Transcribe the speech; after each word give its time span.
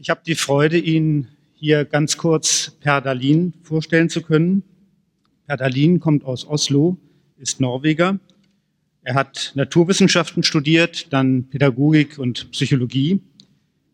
Ich 0.00 0.10
habe 0.10 0.20
die 0.24 0.36
Freude, 0.36 0.78
Ihnen 0.78 1.26
hier 1.54 1.84
ganz 1.84 2.16
kurz 2.16 2.76
Per 2.78 3.00
Dahlin 3.00 3.52
vorstellen 3.64 4.08
zu 4.08 4.22
können. 4.22 4.62
Per 5.48 5.56
Dahlin 5.56 5.98
kommt 5.98 6.24
aus 6.24 6.46
Oslo, 6.46 6.96
ist 7.36 7.60
Norweger. 7.60 8.20
Er 9.02 9.14
hat 9.16 9.50
Naturwissenschaften 9.56 10.44
studiert, 10.44 11.12
dann 11.12 11.48
Pädagogik 11.48 12.16
und 12.16 12.52
Psychologie. 12.52 13.22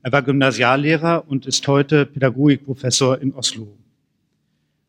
Er 0.02 0.12
war 0.12 0.20
Gymnasiallehrer 0.20 1.24
und 1.26 1.46
ist 1.46 1.66
heute 1.68 2.04
Pädagogikprofessor 2.04 3.22
in 3.22 3.32
Oslo. 3.32 3.74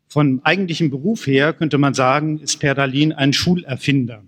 Von 0.08 0.42
eigentlichem 0.44 0.90
Beruf 0.90 1.26
her 1.26 1.54
könnte 1.54 1.78
man 1.78 1.94
sagen, 1.94 2.40
ist 2.40 2.60
Per 2.60 2.74
Dahlin 2.74 3.14
ein 3.14 3.32
Schulerfinder. 3.32 4.22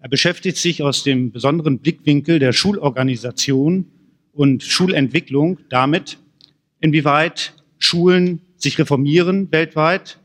Er 0.00 0.08
beschäftigt 0.08 0.56
sich 0.56 0.82
aus 0.82 1.02
dem 1.02 1.32
besonderen 1.32 1.80
Blickwinkel 1.80 2.38
der 2.38 2.54
Schulorganisation 2.54 3.90
und 4.36 4.62
Schulentwicklung 4.62 5.58
damit, 5.70 6.18
inwieweit 6.80 7.54
Schulen 7.78 8.40
sich 8.56 8.78
reformieren 8.78 9.50
weltweit. 9.50 10.18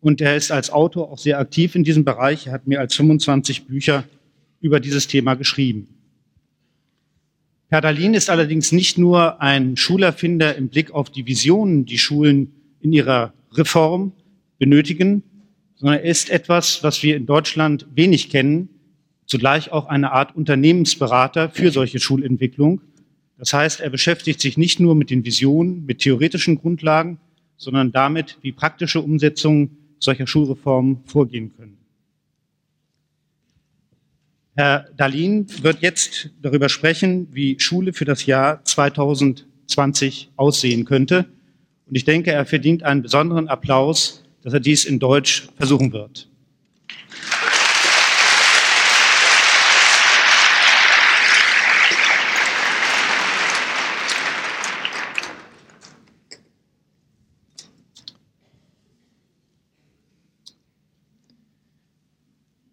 Und 0.00 0.20
er 0.20 0.36
ist 0.36 0.52
als 0.52 0.70
Autor 0.70 1.10
auch 1.10 1.18
sehr 1.18 1.38
aktiv 1.38 1.74
in 1.74 1.82
diesem 1.82 2.04
Bereich. 2.04 2.46
Er 2.46 2.52
hat 2.52 2.66
mehr 2.66 2.80
als 2.80 2.94
25 2.94 3.66
Bücher 3.66 4.04
über 4.60 4.78
dieses 4.78 5.08
Thema 5.08 5.34
geschrieben. 5.34 5.88
Herr 7.68 7.80
Dahlin 7.80 8.14
ist 8.14 8.30
allerdings 8.30 8.70
nicht 8.70 8.96
nur 8.96 9.40
ein 9.40 9.76
Schulerfinder 9.76 10.54
im 10.54 10.68
Blick 10.68 10.92
auf 10.92 11.10
die 11.10 11.26
Visionen, 11.26 11.84
die 11.84 11.98
Schulen 11.98 12.52
in 12.80 12.92
ihrer 12.92 13.32
Reform 13.52 14.12
benötigen, 14.58 15.24
sondern 15.74 15.98
er 15.98 16.04
ist 16.04 16.30
etwas, 16.30 16.84
was 16.84 17.02
wir 17.02 17.16
in 17.16 17.26
Deutschland 17.26 17.86
wenig 17.94 18.30
kennen, 18.30 18.68
zugleich 19.26 19.72
auch 19.72 19.86
eine 19.86 20.12
Art 20.12 20.36
Unternehmensberater 20.36 21.50
für 21.50 21.70
solche 21.72 21.98
Schulentwicklung. 21.98 22.80
Das 23.38 23.52
heißt, 23.52 23.80
er 23.80 23.90
beschäftigt 23.90 24.40
sich 24.40 24.56
nicht 24.56 24.80
nur 24.80 24.94
mit 24.94 25.10
den 25.10 25.24
Visionen, 25.24 25.84
mit 25.84 25.98
theoretischen 26.00 26.58
Grundlagen, 26.58 27.18
sondern 27.56 27.92
damit, 27.92 28.38
wie 28.42 28.52
praktische 28.52 29.00
Umsetzungen 29.00 29.76
solcher 29.98 30.26
Schulreformen 30.26 31.00
vorgehen 31.04 31.52
können. 31.56 31.76
Herr 34.54 34.88
Dahlin 34.96 35.46
wird 35.62 35.82
jetzt 35.82 36.30
darüber 36.40 36.70
sprechen, 36.70 37.28
wie 37.30 37.60
Schule 37.60 37.92
für 37.92 38.06
das 38.06 38.24
Jahr 38.24 38.64
2020 38.64 40.30
aussehen 40.36 40.86
könnte. 40.86 41.26
Und 41.86 41.94
ich 41.94 42.04
denke, 42.04 42.32
er 42.32 42.46
verdient 42.46 42.82
einen 42.82 43.02
besonderen 43.02 43.48
Applaus, 43.48 44.24
dass 44.42 44.54
er 44.54 44.60
dies 44.60 44.86
in 44.86 44.98
Deutsch 44.98 45.48
versuchen 45.56 45.92
wird. 45.92 46.28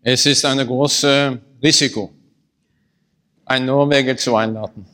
Es 0.06 0.26
ist 0.26 0.44
ein 0.44 0.58
großes 0.68 1.38
Risiko, 1.64 2.12
einen 3.46 3.68
Norweger 3.68 4.18
zu 4.18 4.36
einladen. 4.36 4.86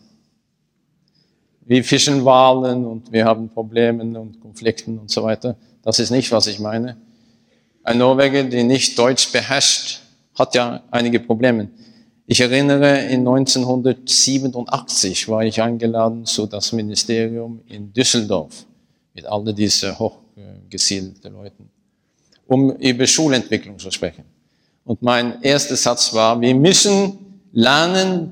Wir 1.66 1.84
fischen 1.84 2.24
Wahlen 2.24 2.86
und 2.86 3.12
wir 3.12 3.26
haben 3.26 3.50
Probleme 3.50 4.20
und 4.20 4.40
Konflikten 4.40 5.00
und 5.00 5.10
so 5.10 5.24
weiter. 5.24 5.58
Das 5.82 5.98
ist 5.98 6.12
nicht, 6.12 6.32
was 6.32 6.46
ich 6.46 6.60
meine. 6.60 6.96
Ein 7.84 7.98
Norweger, 7.98 8.44
der 8.44 8.64
nicht 8.64 9.00
Deutsch 9.00 9.32
beherrscht, 9.32 10.02
hat 10.36 10.54
ja 10.54 10.84
einige 10.92 11.20
Probleme. 11.20 11.70
Ich 12.28 12.42
erinnere, 12.42 13.00
in 13.06 13.28
1987 13.28 15.28
war 15.28 15.44
ich 15.44 15.60
eingeladen 15.60 16.28
zu 16.28 16.46
das 16.46 16.72
Ministerium 16.72 17.62
in 17.68 17.92
Düsseldorf 17.92 18.64
mit 19.16 19.26
all 19.26 19.52
diesen 19.56 19.98
hochgesiedelten 19.98 21.34
Leuten, 21.34 21.68
um 22.46 22.76
über 22.76 23.08
Schulentwicklung 23.08 23.80
zu 23.80 23.90
sprechen. 23.90 24.39
Und 24.90 25.04
mein 25.04 25.44
erster 25.44 25.76
Satz 25.76 26.16
war, 26.16 26.42
wir 26.42 26.56
müssen 26.56 27.44
lernen, 27.52 28.32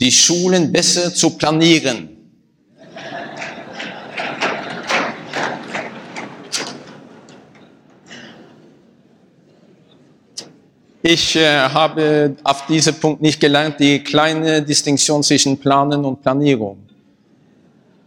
die 0.00 0.10
Schulen 0.10 0.72
besser 0.72 1.14
zu 1.14 1.30
planieren. 1.30 2.08
Ich 11.00 11.36
äh, 11.36 11.60
habe 11.60 12.34
auf 12.42 12.66
diesem 12.66 12.96
Punkt 12.96 13.22
nicht 13.22 13.38
gelernt, 13.38 13.78
die 13.78 14.02
kleine 14.02 14.62
Distinktion 14.62 15.22
zwischen 15.22 15.56
Planen 15.56 16.04
und 16.04 16.20
Planierung. 16.20 16.78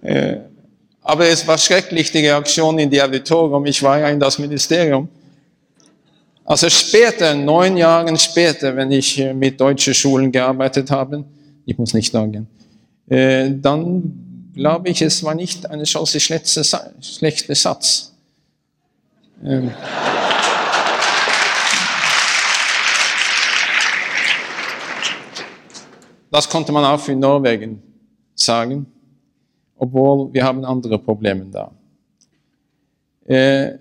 Äh, 0.01 0.39
aber 1.03 1.29
es 1.29 1.47
war 1.47 1.57
schrecklich, 1.57 2.11
die 2.11 2.27
Reaktion 2.27 2.79
in 2.79 2.89
die 2.89 3.01
Auditorium. 3.01 3.65
Ich 3.65 3.81
war 3.81 3.97
ja 3.99 4.09
in 4.09 4.19
das 4.19 4.37
Ministerium. 4.37 5.07
Also 6.49 6.69
später, 6.69 7.35
neun 7.35 7.75
Jahre 7.75 8.17
später, 8.17 8.73
wenn 8.73 8.89
ich 8.89 9.19
äh, 9.19 9.33
mit 9.33 9.59
deutschen 9.59 9.93
Schulen 9.93 10.31
gearbeitet 10.31 10.89
habe, 10.89 11.25
ich 11.65 11.77
muss 11.77 11.93
nicht 11.93 12.13
sagen, 12.13 12.47
äh, 13.09 13.51
dann 13.51 14.49
glaube 14.53 14.87
ich, 14.87 15.01
es 15.01 15.21
war 15.25 15.35
nicht 15.35 15.69
eine 15.69 15.85
schlechte, 15.85 16.63
schlechte 17.01 17.53
Satz. 17.53 18.13
Ähm. 19.43 19.71
Das 26.31 26.47
konnte 26.47 26.71
man 26.71 26.85
auch 26.85 27.01
für 27.01 27.13
Norwegen 27.13 27.83
sagen, 28.35 28.85
obwohl 29.75 30.33
wir 30.33 30.45
haben 30.45 30.63
andere 30.63 30.97
Probleme 30.97 31.45
da. 31.51 31.71
Äh, 33.25 33.79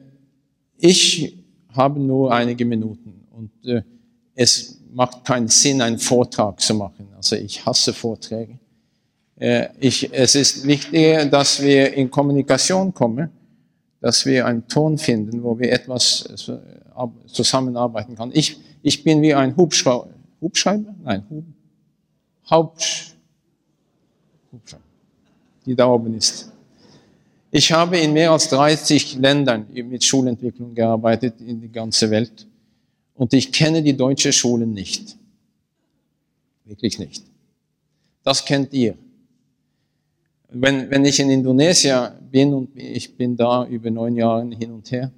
ich 0.78 1.45
habe 1.76 2.00
nur 2.00 2.32
einige 2.32 2.64
Minuten 2.64 3.26
und 3.32 3.50
äh, 3.64 3.82
es 4.34 4.81
macht 4.92 5.25
keinen 5.25 5.48
Sinn, 5.48 5.81
einen 5.81 5.98
Vortrag 5.98 6.60
zu 6.60 6.75
machen. 6.75 7.09
Also 7.16 7.37
ich 7.37 7.64
hasse 7.64 7.92
Vorträge. 7.92 8.59
Äh, 9.38 9.69
ich, 9.78 10.12
es 10.12 10.34
ist 10.34 10.66
wichtig, 10.66 11.31
dass 11.31 11.62
wir 11.62 11.92
in 11.94 12.10
Kommunikation 12.10 12.92
kommen, 12.92 13.31
dass 14.00 14.25
wir 14.26 14.47
einen 14.47 14.66
Ton 14.69 14.98
finden, 14.98 15.42
wo 15.42 15.59
wir 15.59 15.72
etwas 15.72 16.28
zusammenarbeiten 17.26 18.16
können. 18.16 18.32
Ich, 18.34 18.59
ich 18.82 19.03
bin 19.03 19.20
wie 19.22 19.34
ein 19.34 19.56
Hubschrauber. 19.56 20.10
Hubschreiber? 20.41 20.94
Nein, 21.03 21.25
Hub, 21.31 21.44
Haupt, 22.50 23.16
Hubschrauber, 24.53 24.84
die 25.65 25.75
da 25.75 25.86
oben 25.88 26.15
ist. 26.15 26.53
Ich 27.56 27.72
habe 27.72 27.96
in 27.96 28.12
mehr 28.12 28.32
als 28.32 28.50
30 28.50 29.14
Ländern 29.14 29.64
mit 29.72 30.04
Schulentwicklung 30.04 30.74
gearbeitet 30.74 31.40
in 31.40 31.58
die 31.58 31.72
ganze 31.72 32.10
Welt. 32.10 32.46
Und 33.14 33.32
ich 33.32 33.50
kenne 33.50 33.82
die 33.82 33.96
deutsche 33.96 34.30
Schulen 34.30 34.74
nicht. 34.74 35.16
Wirklich 36.66 36.98
nicht. 36.98 37.24
Das 38.22 38.44
kennt 38.44 38.74
ihr. 38.74 38.94
Wenn, 40.50 40.90
wenn 40.90 41.06
ich 41.06 41.18
in 41.18 41.30
Indonesien 41.30 42.10
bin 42.30 42.52
und 42.52 42.76
ich 42.76 43.16
bin 43.16 43.34
da 43.34 43.66
über 43.66 43.90
neun 43.90 44.16
Jahre 44.16 44.46
hin 44.54 44.72
und 44.72 44.90
her, 44.90 45.10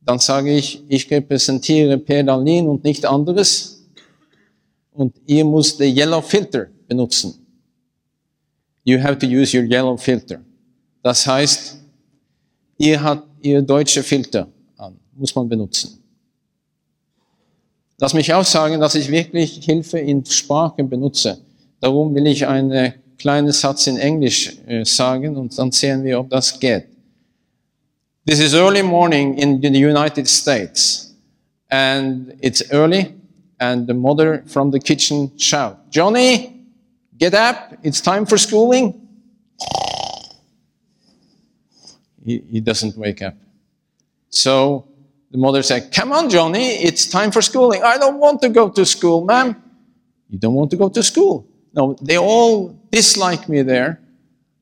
dann 0.00 0.20
sage 0.20 0.56
ich, 0.56 0.84
ich 0.86 1.10
repräsentiere 1.10 1.98
Pedalin 1.98 2.68
und 2.68 2.84
nicht 2.84 3.04
anderes. 3.04 3.84
Und 4.92 5.16
ihr 5.26 5.44
müsst 5.44 5.80
den 5.80 5.92
Yellow 5.96 6.20
Filter 6.20 6.68
benutzen. 6.86 7.34
You 8.84 9.02
have 9.02 9.18
to 9.18 9.26
use 9.26 9.58
your 9.58 9.64
yellow 9.64 9.96
filter. 9.96 10.40
Das 11.02 11.26
heißt, 11.26 11.78
ihr 12.78 13.02
habt 13.02 13.26
ihr 13.44 13.60
deutsche 13.62 14.02
Filter 14.02 14.46
an, 14.76 14.96
muss 15.14 15.34
man 15.34 15.48
benutzen. 15.48 15.98
Lass 17.98 18.14
mich 18.14 18.32
auch 18.32 18.44
sagen, 18.44 18.80
dass 18.80 18.94
ich 18.94 19.10
wirklich 19.10 19.64
Hilfe 19.64 19.98
in 19.98 20.24
Sprachen 20.24 20.88
benutze. 20.88 21.38
Darum 21.80 22.14
will 22.14 22.26
ich 22.26 22.46
einen 22.46 22.94
kleinen 23.18 23.52
Satz 23.52 23.86
in 23.86 23.96
Englisch 23.96 24.56
äh, 24.66 24.84
sagen 24.84 25.36
und 25.36 25.56
dann 25.56 25.70
sehen 25.70 26.02
wir, 26.02 26.18
ob 26.18 26.30
das 26.30 26.58
geht. 26.58 26.86
This 28.26 28.40
is 28.40 28.54
early 28.54 28.82
morning 28.82 29.34
in 29.34 29.60
the 29.60 29.68
United 29.68 30.28
States 30.28 31.14
and 31.68 32.34
it's 32.40 32.62
early 32.70 33.14
and 33.58 33.86
the 33.88 33.94
mother 33.94 34.42
from 34.46 34.72
the 34.72 34.78
kitchen 34.78 35.30
shout, 35.38 35.76
Johnny, 35.90 36.52
get 37.18 37.34
up, 37.34 37.76
it's 37.82 38.00
time 38.00 38.26
for 38.26 38.38
schooling. 38.38 39.01
He, 42.24 42.60
doesn't 42.60 42.96
wake 42.96 43.22
up. 43.22 43.34
So 44.30 44.86
the 45.30 45.38
mother 45.38 45.62
said, 45.62 45.92
Come 45.92 46.12
on, 46.12 46.30
Johnny, 46.30 46.74
it's 46.74 47.06
time 47.06 47.30
for 47.30 47.42
schooling. 47.42 47.82
I 47.82 47.98
don't 47.98 48.18
want 48.18 48.40
to 48.42 48.48
go 48.48 48.68
to 48.70 48.84
school, 48.84 49.24
ma'am. 49.24 49.60
You 50.28 50.38
don't 50.38 50.54
want 50.54 50.70
to 50.70 50.76
go 50.76 50.88
to 50.88 51.02
school. 51.02 51.46
No, 51.74 51.94
they 52.02 52.18
all 52.18 52.68
dislike 52.90 53.48
me 53.48 53.62
there. 53.62 54.00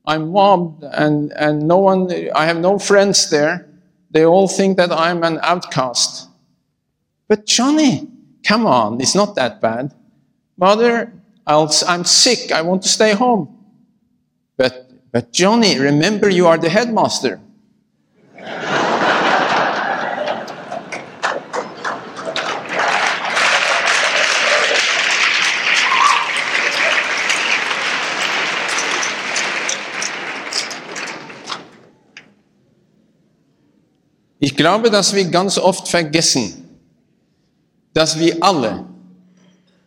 I'm 0.06 0.32
mobbed 0.32 0.82
and, 0.84 1.32
and 1.32 1.66
no 1.66 1.78
one, 1.78 2.10
I 2.34 2.46
have 2.46 2.58
no 2.58 2.78
friends 2.78 3.30
there. 3.30 3.68
They 4.10 4.24
all 4.24 4.48
think 4.48 4.76
that 4.76 4.90
I'm 4.90 5.22
an 5.22 5.38
outcast. 5.42 6.28
But 7.28 7.46
Johnny, 7.46 8.08
come 8.44 8.66
on, 8.66 9.00
it's 9.00 9.14
not 9.14 9.36
that 9.36 9.60
bad. 9.60 9.94
Mother, 10.56 11.12
I'll, 11.46 11.72
I'm 11.86 12.04
sick. 12.04 12.50
I 12.52 12.62
want 12.62 12.82
to 12.82 12.88
stay 12.88 13.12
home. 13.12 13.56
But 14.56 14.90
But 15.12 15.32
Johnny, 15.32 15.78
remember 15.78 16.28
you 16.28 16.46
are 16.46 16.58
the 16.58 16.68
headmaster. 16.68 17.40
Ich 34.42 34.56
glaube, 34.56 34.90
dass 34.90 35.14
wir 35.14 35.26
ganz 35.26 35.58
oft 35.58 35.86
vergessen, 35.86 36.68
dass 37.92 38.18
wir 38.18 38.42
alle, 38.42 38.86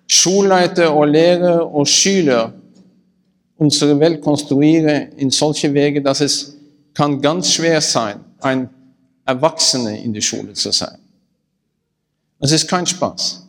Schulleiter 0.08 0.96
oder 0.96 1.12
Lehrer 1.12 1.74
oder 1.74 1.86
Schüler, 1.88 2.54
unsere 3.58 4.00
Welt 4.00 4.22
konstruieren 4.22 5.12
in 5.18 5.32
solche 5.32 5.74
Wege, 5.74 6.02
dass 6.02 6.22
es 6.22 6.56
kann 6.94 7.20
ganz 7.20 7.52
schwer 7.52 7.82
sein, 7.82 8.20
ein 8.44 8.70
Erwachsener 9.26 9.98
in 9.98 10.14
der 10.14 10.22
Schule 10.22 10.54
zu 10.54 10.72
sein. 10.72 10.98
Es 12.40 12.52
ist 12.52 12.68
kein 12.68 12.86
Spaß. 12.86 13.48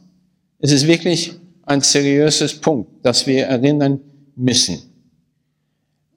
Es 0.60 0.70
ist 0.70 0.86
wirklich 0.86 1.34
ein 1.66 1.80
seriöses 1.80 2.60
Punkt, 2.60 3.04
das 3.04 3.26
wir 3.26 3.46
erinnern 3.46 4.00
müssen. 4.36 4.82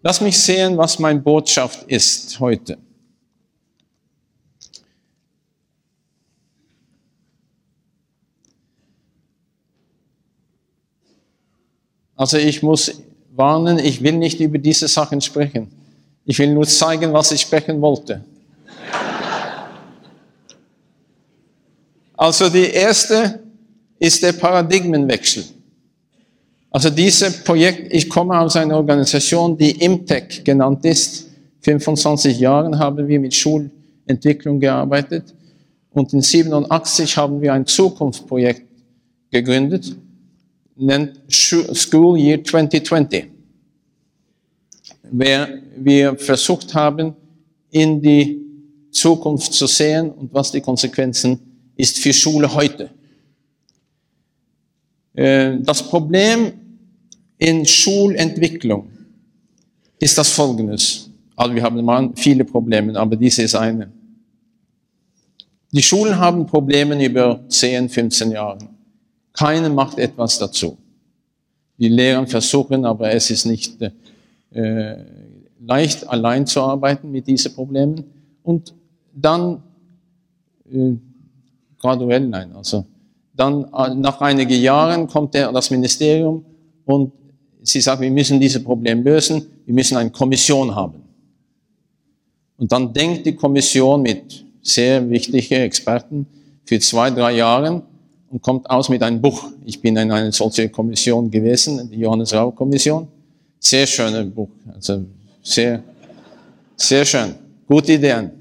Lass 0.02 0.22
mich 0.22 0.38
sehen, 0.38 0.78
was 0.78 1.00
meine 1.00 1.20
Botschaft 1.20 1.84
ist 1.88 2.40
heute. 2.40 2.78
Also 12.16 12.38
ich 12.38 12.64
muss 12.64 13.02
warnen, 13.36 13.78
ich 13.78 14.02
will 14.02 14.18
nicht 14.18 14.40
über 14.40 14.58
diese 14.58 14.88
Sachen 14.88 15.22
sprechen. 15.22 15.70
Ich 16.26 16.40
will 16.40 16.54
nur 16.54 16.66
zeigen, 16.66 17.14
was 17.14 17.32
ich 17.32 17.42
sprechen 17.42 17.80
wollte. 17.80 18.24
Also 22.18 22.50
die 22.50 22.70
erste 22.72 23.40
ist 24.00 24.22
der 24.24 24.34
Paradigmenwechsel. 24.34 25.46
Also 26.70 26.90
dieses 26.90 27.44
Projekt, 27.44 27.94
ich 27.94 28.10
komme 28.10 28.38
aus 28.38 28.56
einer 28.56 28.76
Organisation, 28.76 29.58
die 29.58 29.72
Imtech 29.72 30.44
genannt 30.44 30.84
ist. 30.84 31.28
25 31.62 32.40
Jahren 32.40 32.78
haben 32.78 33.08
wir 33.08 33.20
mit 33.20 33.34
Schulentwicklung 33.34 34.60
gearbeitet 34.60 35.34
und 35.92 36.12
in 36.14 36.22
87 36.22 37.16
haben 37.16 37.42
wir 37.42 37.54
ein 37.54 37.66
Zukunftsprojekt 37.66 38.64
gegründet 39.32 39.96
nennt 40.78 41.20
School 41.30 42.18
Year 42.18 42.44
2020, 42.44 43.26
where 45.12 45.62
wir 45.76 46.18
versucht 46.18 46.74
haben, 46.74 47.16
in 47.72 48.02
die 48.02 48.42
Zukunft 48.92 49.54
zu 49.54 49.68
sehen 49.68 50.12
und 50.12 50.34
was 50.34 50.52
die 50.52 50.62
Konsequenzen 50.62 51.40
ist 51.78 52.00
für 52.00 52.12
Schule 52.12 52.54
heute. 52.54 52.90
Äh, 55.14 55.58
das 55.62 55.84
Problem 55.84 56.54
in 57.38 57.66
Schulentwicklung 57.66 58.90
ist 60.00 60.18
das 60.18 60.30
folgendes. 60.30 61.10
Also 61.36 61.56
wir 61.56 61.64
haben 61.64 62.16
viele 62.16 62.44
Probleme, 62.44 63.00
aber 63.00 63.16
diese 63.16 63.44
ist 63.44 63.56
eine. 63.56 63.92
Die 65.72 65.84
Schulen 65.84 66.18
haben 66.18 66.46
Probleme 66.46 67.04
über 67.04 67.42
10, 67.48 67.90
15 67.90 68.32
Jahre. 68.32 68.58
Keiner 69.34 69.70
macht 69.70 70.00
etwas 70.00 70.40
dazu. 70.40 70.78
Die 71.78 71.90
Lehrer 71.90 72.26
versuchen, 72.26 72.86
aber 72.86 73.12
es 73.12 73.30
ist 73.30 73.46
nicht 73.46 73.78
äh, 74.52 74.96
leicht, 75.60 76.08
allein 76.08 76.48
zu 76.48 76.62
arbeiten 76.62 77.12
mit 77.12 77.28
diesen 77.28 77.54
Problemen. 77.54 78.04
Und 78.44 78.74
dann, 79.14 79.62
äh, 80.72 80.94
graduell 81.80 82.28
nein, 82.28 82.52
also 82.56 82.86
dann 83.36 83.66
äh, 83.74 83.94
nach 83.96 84.20
einigen 84.22 84.60
Jahren 84.60 85.08
kommt 85.08 85.34
der, 85.34 85.52
das 85.52 85.70
Ministerium 85.70 86.44
und 86.86 87.12
sie 87.62 87.82
sagt, 87.82 88.02
wir 88.02 88.12
müssen 88.12 88.40
dieses 88.40 88.64
Problem 88.64 89.04
lösen, 89.04 89.46
wir 89.66 89.74
müssen 89.74 89.98
eine 89.98 90.10
Kommission 90.10 90.74
haben. 90.74 91.04
Und 92.58 92.72
dann 92.72 92.92
denkt 92.92 93.26
die 93.26 93.36
Kommission 93.36 94.02
mit 94.02 94.44
sehr 94.62 95.08
wichtigen 95.10 95.62
Experten 95.62 96.26
für 96.66 96.80
zwei, 96.80 97.12
drei 97.12 97.34
Jahren, 97.34 97.84
und 98.30 98.42
kommt 98.42 98.70
aus 98.70 98.90
mit 98.90 99.02
einem 99.04 99.22
Buch. 99.22 99.46
Ich 99.66 99.82
bin 99.82 99.96
in 99.96 100.12
einer 100.12 100.32
solchen 100.32 100.72
Kommission 100.72 101.32
gewesen, 101.32 101.90
die 101.90 102.00
Johannes 102.00 102.34
Rau 102.34 102.52
Kommission. 102.52 103.08
Sehr 103.60 103.88
schönes 103.88 104.30
Buch, 104.30 104.50
also 104.74 105.06
sehr, 105.42 105.82
sehr 106.76 107.06
schön. 107.06 107.36
Gute 107.68 107.94
Ideen. 107.94 108.32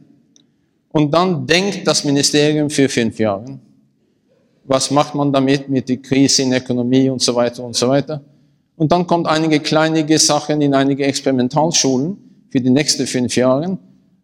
Und 0.90 1.12
dann 1.12 1.46
denkt 1.46 1.86
das 1.86 2.04
Ministerium 2.04 2.70
für 2.70 2.88
fünf 2.88 3.18
Jahre. 3.18 3.58
Was 4.64 4.90
macht 4.90 5.14
man 5.14 5.32
damit 5.32 5.68
mit 5.68 5.88
der 5.88 5.98
Krise 5.98 6.42
in 6.42 6.50
der 6.50 6.60
Ökonomie 6.60 7.08
und 7.08 7.22
so 7.22 7.34
weiter 7.34 7.62
und 7.62 7.76
so 7.76 7.88
weiter? 7.88 8.22
Und 8.76 8.92
dann 8.92 9.06
kommt 9.06 9.26
einige 9.26 9.60
kleinige 9.60 10.18
Sachen 10.18 10.60
in 10.60 10.74
einige 10.74 11.04
Experimentalschulen 11.04 12.16
für 12.50 12.60
die 12.60 12.70
nächsten 12.70 13.06
fünf 13.06 13.36
Jahre. 13.36 13.78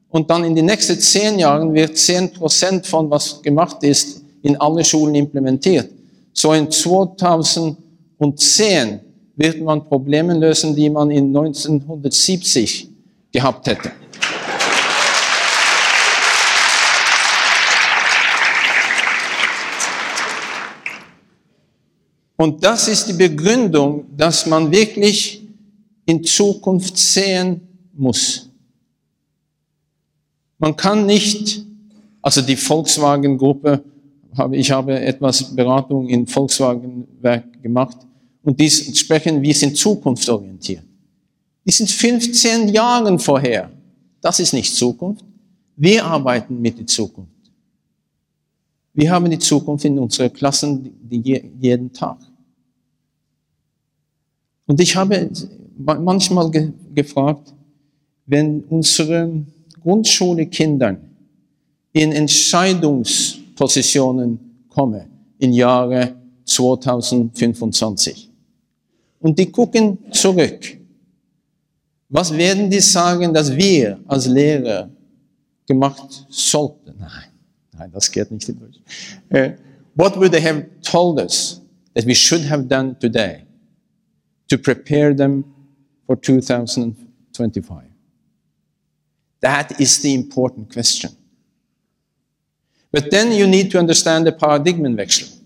Und 0.08 0.30
dann 0.30 0.44
in 0.44 0.54
den 0.54 0.66
nächsten 0.66 0.98
zehn 0.98 1.38
Jahren 1.38 1.72
wird 1.72 1.96
zehn 1.96 2.32
Prozent 2.32 2.86
von 2.86 3.10
was 3.10 3.40
gemacht 3.42 3.82
ist 3.82 4.22
in 4.42 4.60
alle 4.60 4.84
Schulen 4.84 5.14
implementiert. 5.14 5.88
So 6.32 6.52
in 6.52 6.70
2010 6.70 9.00
wird 9.36 9.60
man 9.60 9.84
Probleme 9.84 10.34
lösen, 10.34 10.74
die 10.74 10.90
man 10.90 11.10
in 11.10 11.28
1970 11.28 12.88
gehabt 13.32 13.66
hätte. 13.66 13.92
Und 22.42 22.64
das 22.64 22.88
ist 22.88 23.06
die 23.06 23.12
Begründung, 23.12 24.04
dass 24.16 24.46
man 24.46 24.72
wirklich 24.72 25.46
in 26.06 26.24
Zukunft 26.24 26.98
sehen 26.98 27.60
muss. 27.94 28.50
Man 30.58 30.74
kann 30.76 31.06
nicht, 31.06 31.64
also 32.20 32.42
die 32.42 32.56
Volkswagen-Gruppe 32.56 33.84
ich 34.52 34.70
habe 34.72 34.98
etwas 34.98 35.54
Beratung 35.54 36.08
in 36.08 36.26
Volkswagen-Werk 36.26 37.62
gemacht 37.62 37.98
und 38.42 38.58
die 38.58 38.70
sprechen, 38.70 39.40
wir 39.42 39.54
sind 39.54 39.76
zukunftsorientiert. 39.76 40.82
Die 41.64 41.70
sind 41.70 41.90
15 41.90 42.70
Jahren 42.70 43.20
vorher. 43.20 43.70
Das 44.20 44.40
ist 44.40 44.52
nicht 44.52 44.74
Zukunft. 44.74 45.24
Wir 45.76 46.04
arbeiten 46.04 46.60
mit 46.60 46.76
der 46.76 46.86
Zukunft. 46.86 47.30
Wir 48.94 49.12
haben 49.12 49.30
die 49.30 49.38
Zukunft 49.38 49.84
in 49.84 49.96
unseren 49.98 50.32
Klassen 50.32 50.90
jeden 51.08 51.92
Tag. 51.92 52.18
Und 54.66 54.80
ich 54.80 54.94
habe 54.96 55.30
manchmal 55.76 56.50
ge 56.50 56.72
gefragt, 56.94 57.54
wenn 58.26 58.62
unsere 58.64 59.44
Grundschule-Kindern 59.82 60.98
in 61.92 62.12
Entscheidungs 62.12 63.38
Positionen 63.56 64.38
komme 64.68 65.06
im 65.38 65.52
Jahre 65.52 66.14
2025. 66.44 68.30
Und 69.20 69.38
die 69.38 69.50
gucken 69.50 69.98
zurück. 70.10 70.78
Was 72.08 72.32
werden 72.32 72.68
die 72.70 72.80
sagen, 72.80 73.32
dass 73.32 73.54
wir 73.54 73.98
als 74.06 74.26
Lehrer 74.26 74.90
gemacht 75.66 76.26
sollten? 76.28 76.94
Nein, 76.98 77.30
nein, 77.76 77.90
das 77.92 78.10
geht 78.10 78.30
nicht 78.30 78.48
in 78.48 78.58
Deutsch. 78.58 78.80
Uh, 79.32 79.52
what 79.94 80.16
would 80.16 80.32
they 80.32 80.42
have 80.42 80.66
told 80.82 81.18
us 81.18 81.60
that 81.94 82.04
we 82.06 82.14
should 82.14 82.48
have 82.48 82.64
done 82.64 82.96
today 82.98 83.44
to 84.52 84.58
prepare 84.58 85.14
them 85.14 85.44
for 86.06 86.14
2025? 86.14 87.84
That 89.40 89.80
is 89.80 90.02
the 90.02 90.12
important 90.12 90.70
question. 90.70 91.10
But 92.90 93.10
then 93.10 93.32
you 93.32 93.46
need 93.46 93.70
to 93.70 93.78
understand 93.78 94.26
the 94.26 94.32
Paradigmenwechsel. 94.32 95.38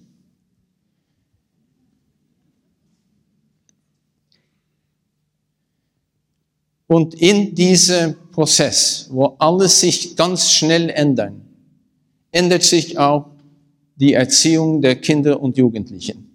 Und 6.89 7.15
in 7.15 7.55
diesem 7.55 8.17
Prozess, 8.33 9.07
wo 9.11 9.37
alles 9.39 9.81
sich 9.81 10.17
ganz 10.17 10.51
schnell 10.51 10.91
ändert, 10.91 11.33
ändert 12.33 12.65
sich 12.65 12.99
auch 12.99 13.31
die 13.95 14.15
Erziehung 14.15 14.83
der 14.83 14.97
Kinder 14.97 15.41
und 15.41 15.57
Jugendlichen. 15.57 16.29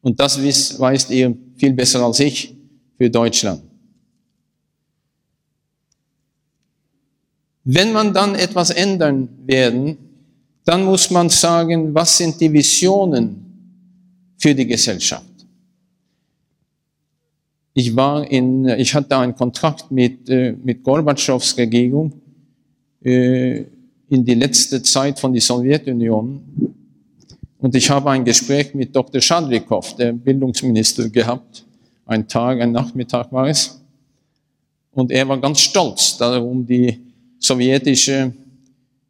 Und 0.00 0.18
das 0.18 0.38
weißt 0.42 1.10
ihr 1.10 1.36
viel 1.56 1.72
besser 1.72 2.04
als 2.04 2.20
ich 2.20 2.54
für 2.96 3.10
Deutschland. 3.10 3.62
Wenn 7.64 7.92
man 7.92 8.12
dann 8.12 8.34
etwas 8.34 8.70
ändern 8.70 9.28
werden, 9.46 9.96
dann 10.64 10.84
muss 10.84 11.10
man 11.10 11.28
sagen, 11.30 11.94
was 11.94 12.18
sind 12.18 12.40
die 12.40 12.52
Visionen 12.52 13.42
für 14.36 14.54
die 14.54 14.66
Gesellschaft? 14.66 15.24
Ich 17.72 17.94
war 17.96 18.30
in, 18.30 18.68
ich 18.68 18.94
hatte 18.94 19.16
einen 19.16 19.34
Kontrakt 19.34 19.90
mit, 19.90 20.28
äh, 20.28 20.52
mit 20.52 20.82
Gorbatschows 20.84 21.56
Regierung 21.58 22.12
äh, 23.02 23.64
in 24.08 24.24
die 24.24 24.34
letzte 24.34 24.80
Zeit 24.82 25.18
von 25.18 25.32
der 25.32 25.42
Sowjetunion. 25.42 26.73
Und 27.64 27.74
ich 27.74 27.88
habe 27.88 28.10
ein 28.10 28.26
Gespräch 28.26 28.74
mit 28.74 28.94
Dr. 28.94 29.22
Schadrikov, 29.22 29.96
der 29.96 30.12
Bildungsminister, 30.12 31.08
gehabt. 31.08 31.64
Ein 32.04 32.28
Tag, 32.28 32.60
ein 32.60 32.72
Nachmittag 32.72 33.32
war 33.32 33.48
es. 33.48 33.80
Und 34.92 35.10
er 35.10 35.26
war 35.26 35.40
ganz 35.40 35.60
stolz 35.60 36.18
darum, 36.18 36.66
die 36.66 37.00
sowjetische 37.38 38.34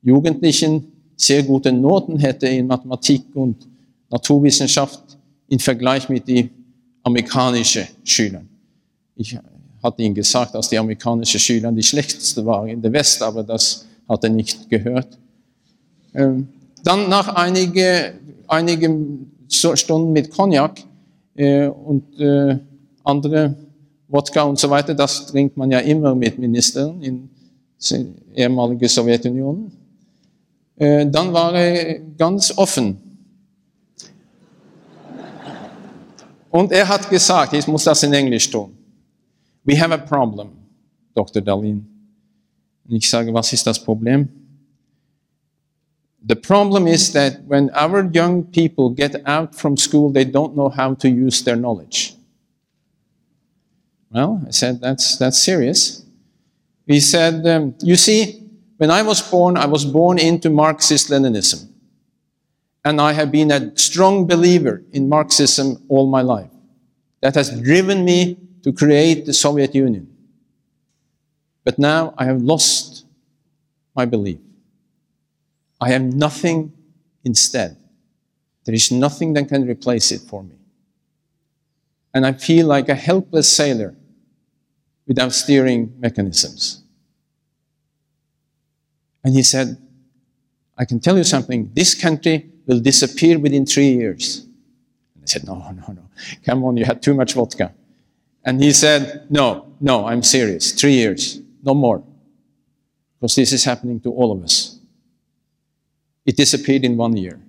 Jugendlichen 0.02 0.86
sehr 1.16 1.42
gute 1.42 1.72
Noten 1.72 2.16
hätte 2.20 2.46
in 2.46 2.68
Mathematik 2.68 3.24
und 3.34 3.56
Naturwissenschaft 4.08 5.02
im 5.48 5.58
Vergleich 5.58 6.08
mit 6.08 6.28
den 6.28 6.48
amerikanischen 7.02 7.88
Schülern. 8.04 8.48
Ich 9.16 9.36
hatte 9.82 10.00
ihm 10.00 10.14
gesagt, 10.14 10.54
dass 10.54 10.68
die 10.68 10.78
amerikanischen 10.78 11.40
Schüler 11.40 11.72
die 11.72 11.82
schlechtesten 11.82 12.46
waren 12.46 12.68
in 12.68 12.80
der 12.80 12.92
West, 12.92 13.20
aber 13.20 13.42
das 13.42 13.84
hat 14.08 14.22
er 14.22 14.30
nicht 14.30 14.70
gehört. 14.70 15.18
Ähm, 16.14 16.46
dann 16.84 17.08
nach 17.08 17.28
einige, 17.34 18.14
einigen 18.46 19.32
Stunden 19.48 20.12
mit 20.12 20.30
Cognac 20.30 20.82
äh, 21.34 21.66
und 21.66 22.20
äh, 22.20 22.58
andere 23.02 23.56
Wodka 24.08 24.42
und 24.42 24.58
so 24.58 24.70
weiter, 24.70 24.94
das 24.94 25.26
trinkt 25.26 25.56
man 25.56 25.70
ja 25.70 25.80
immer 25.80 26.14
mit 26.14 26.38
Ministern 26.38 27.02
in 27.02 27.30
der 27.90 28.06
ehemaligen 28.34 28.88
Sowjetunion. 28.88 29.72
Äh, 30.76 31.06
dann 31.06 31.32
war 31.32 31.54
er 31.54 32.00
ganz 32.16 32.56
offen. 32.56 33.00
Und 36.50 36.70
er 36.70 36.86
hat 36.86 37.10
gesagt, 37.10 37.52
ich 37.54 37.66
muss 37.66 37.84
das 37.84 38.02
in 38.02 38.12
Englisch 38.12 38.48
tun. 38.50 38.76
We 39.64 39.80
have 39.80 39.92
a 39.92 39.98
problem, 39.98 40.50
Dr. 41.14 41.42
Dalin. 41.42 41.86
Und 42.86 42.96
ich 42.96 43.08
sage, 43.08 43.32
was 43.32 43.52
ist 43.52 43.66
das 43.66 43.82
Problem? 43.82 44.28
The 46.26 46.36
problem 46.36 46.86
is 46.86 47.12
that 47.12 47.44
when 47.44 47.68
our 47.70 48.04
young 48.04 48.44
people 48.44 48.88
get 48.90 49.16
out 49.26 49.54
from 49.54 49.76
school, 49.76 50.10
they 50.10 50.24
don't 50.24 50.56
know 50.56 50.70
how 50.70 50.94
to 50.94 51.08
use 51.08 51.42
their 51.42 51.56
knowledge. 51.56 52.14
Well, 54.10 54.42
I 54.46 54.50
said, 54.50 54.80
that's, 54.80 55.18
that's 55.18 55.38
serious. 55.38 56.02
He 56.86 57.00
said, 57.00 57.46
um, 57.46 57.74
you 57.82 57.96
see, 57.96 58.48
when 58.78 58.90
I 58.90 59.02
was 59.02 59.20
born, 59.20 59.56
I 59.56 59.66
was 59.66 59.84
born 59.84 60.18
into 60.18 60.48
Marxist 60.48 61.10
Leninism. 61.10 61.68
And 62.84 63.00
I 63.00 63.12
have 63.12 63.30
been 63.30 63.50
a 63.50 63.76
strong 63.76 64.26
believer 64.26 64.82
in 64.92 65.08
Marxism 65.08 65.82
all 65.88 66.06
my 66.06 66.22
life. 66.22 66.50
That 67.20 67.34
has 67.34 67.60
driven 67.60 68.04
me 68.04 68.38
to 68.62 68.72
create 68.72 69.26
the 69.26 69.32
Soviet 69.32 69.74
Union. 69.74 70.08
But 71.64 71.78
now 71.78 72.14
I 72.16 72.24
have 72.26 72.42
lost 72.42 73.06
my 73.94 74.04
belief. 74.04 74.38
I 75.80 75.92
am 75.92 76.10
nothing 76.10 76.72
instead. 77.24 77.76
There 78.64 78.74
is 78.74 78.90
nothing 78.90 79.34
that 79.34 79.48
can 79.48 79.66
replace 79.66 80.12
it 80.12 80.22
for 80.22 80.42
me. 80.42 80.56
And 82.14 82.24
I 82.24 82.32
feel 82.32 82.66
like 82.66 82.88
a 82.88 82.94
helpless 82.94 83.48
sailor 83.54 83.94
without 85.06 85.32
steering 85.32 85.92
mechanisms. 85.98 86.82
And 89.24 89.34
he 89.34 89.42
said, 89.42 89.76
I 90.76 90.84
can 90.84 91.00
tell 91.00 91.16
you 91.16 91.24
something, 91.24 91.70
this 91.74 91.94
country 91.94 92.50
will 92.66 92.80
disappear 92.80 93.38
within 93.38 93.66
three 93.66 93.92
years. 93.92 94.46
And 95.14 95.22
I 95.22 95.26
said, 95.26 95.44
No, 95.44 95.56
no, 95.56 95.92
no. 95.92 96.02
Come 96.44 96.64
on, 96.64 96.76
you 96.76 96.84
had 96.84 97.02
too 97.02 97.14
much 97.14 97.34
vodka. 97.34 97.72
And 98.44 98.62
he 98.62 98.72
said, 98.72 99.26
No, 99.30 99.74
no, 99.80 100.06
I'm 100.06 100.22
serious. 100.22 100.72
Three 100.72 100.94
years, 100.94 101.40
no 101.62 101.74
more. 101.74 102.02
Because 103.18 103.34
this 103.36 103.52
is 103.52 103.64
happening 103.64 104.00
to 104.00 104.12
all 104.12 104.32
of 104.32 104.42
us. 104.42 104.73
It 106.24 106.36
disappeared 106.36 106.84
in 106.84 106.96
one 106.96 107.16
year. 107.16 107.40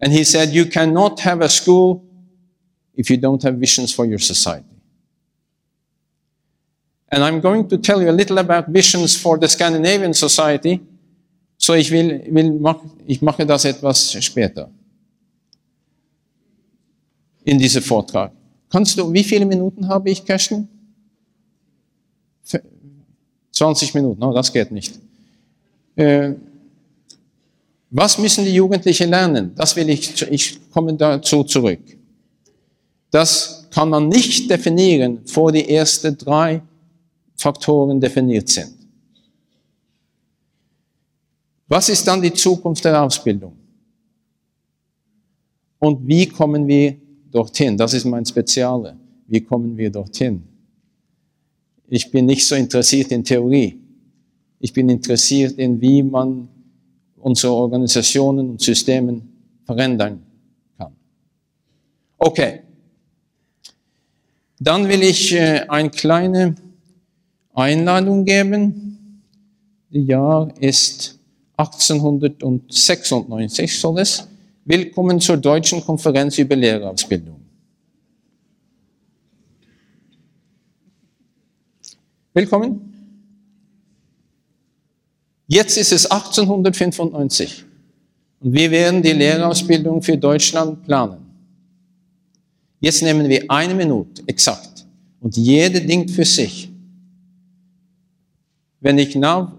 And 0.00 0.12
he 0.12 0.24
said, 0.24 0.50
You 0.50 0.66
cannot 0.66 1.20
have 1.20 1.40
a 1.40 1.48
school 1.48 2.04
if 2.94 3.10
you 3.10 3.16
don't 3.16 3.42
have 3.42 3.56
visions 3.56 3.92
for 3.92 4.06
your 4.06 4.18
society. 4.18 4.64
And 7.10 7.24
I'm 7.24 7.40
going 7.40 7.68
to 7.68 7.78
tell 7.78 8.02
you 8.02 8.10
a 8.10 8.12
little 8.12 8.38
about 8.38 8.68
visions 8.68 9.20
for 9.20 9.38
the 9.38 9.48
Scandinavian 9.48 10.14
society. 10.14 10.80
So 11.56 11.74
ich 11.74 11.90
will, 11.90 12.20
will 12.28 12.52
mach, 12.58 12.80
ich 13.06 13.20
mache 13.20 13.44
das 13.44 13.64
etwas 13.64 14.12
später. 14.22 14.70
In 17.44 17.58
diesem 17.58 17.82
Vortrag. 17.82 18.32
Kannst 18.68 18.98
du, 18.98 19.10
wie 19.12 19.24
viele 19.24 19.46
Minuten 19.46 19.88
habe 19.88 20.10
ich, 20.10 20.24
Kirsten? 20.24 20.68
20 23.52 23.94
Minuten, 23.94 24.20
no, 24.20 24.32
das 24.32 24.52
geht 24.52 24.70
nicht. 24.70 24.98
Äh, 25.96 26.34
was 27.90 28.18
müssen 28.18 28.44
die 28.44 28.54
Jugendlichen 28.54 29.10
lernen? 29.10 29.52
Das 29.54 29.74
will 29.74 29.88
ich, 29.88 30.22
ich 30.30 30.70
komme 30.70 30.94
dazu 30.94 31.44
zurück. 31.44 31.80
Das 33.10 33.66
kann 33.70 33.88
man 33.88 34.08
nicht 34.08 34.50
definieren 34.50 35.20
vor 35.24 35.52
die 35.52 35.68
ersten 35.68 36.16
drei 36.16 36.62
Faktoren 37.36 38.00
definiert 38.00 38.48
sind. 38.48 38.74
Was 41.68 41.88
ist 41.88 42.06
dann 42.06 42.20
die 42.20 42.32
Zukunft 42.32 42.84
der 42.84 43.02
Ausbildung? 43.02 43.52
Und 45.78 46.06
wie 46.06 46.26
kommen 46.26 46.66
wir 46.66 46.96
dorthin? 47.30 47.76
Das 47.76 47.94
ist 47.94 48.04
mein 48.04 48.24
Speziale. 48.24 48.96
Wie 49.26 49.40
kommen 49.40 49.76
wir 49.76 49.90
dorthin? 49.90 50.42
Ich 51.88 52.10
bin 52.10 52.26
nicht 52.26 52.46
so 52.46 52.54
interessiert 52.54 53.12
in 53.12 53.22
Theorie. 53.22 53.78
Ich 54.58 54.72
bin 54.72 54.88
interessiert 54.88 55.58
in, 55.58 55.80
wie 55.80 56.02
man 56.02 56.48
unsere 57.20 57.52
Organisationen 57.52 58.50
und 58.50 58.60
Systeme 58.60 59.22
verändern 59.64 60.22
kann. 60.76 60.92
Okay. 62.18 62.60
Dann 64.60 64.88
will 64.88 65.02
ich 65.02 65.34
äh, 65.34 65.66
ein 65.68 65.90
kleine 65.90 66.54
Einladung 67.54 68.24
geben. 68.24 69.22
Das 69.90 70.06
Jahr 70.06 70.52
ist 70.60 71.18
1896 71.56 73.80
soll 73.80 74.00
es. 74.00 74.28
Willkommen 74.64 75.20
zur 75.20 75.36
Deutschen 75.36 75.84
Konferenz 75.84 76.38
über 76.38 76.56
Lehrerausbildung. 76.56 77.38
Willkommen. 82.34 82.97
Jetzt 85.50 85.78
ist 85.78 85.92
es 85.92 86.04
1895 86.04 87.64
und 88.40 88.52
wir 88.52 88.70
werden 88.70 89.02
die 89.02 89.12
Lehrerausbildung 89.12 90.02
für 90.02 90.18
Deutschland 90.18 90.84
planen. 90.84 91.24
Jetzt 92.78 93.02
nehmen 93.02 93.26
wir 93.26 93.50
eine 93.50 93.74
Minute 93.74 94.22
exakt 94.26 94.86
und 95.20 95.34
jede 95.38 95.80
denkt 95.80 96.10
für 96.10 96.26
sich. 96.26 96.70
Wenn 98.78 98.98
ich, 98.98 99.16
nach, 99.16 99.50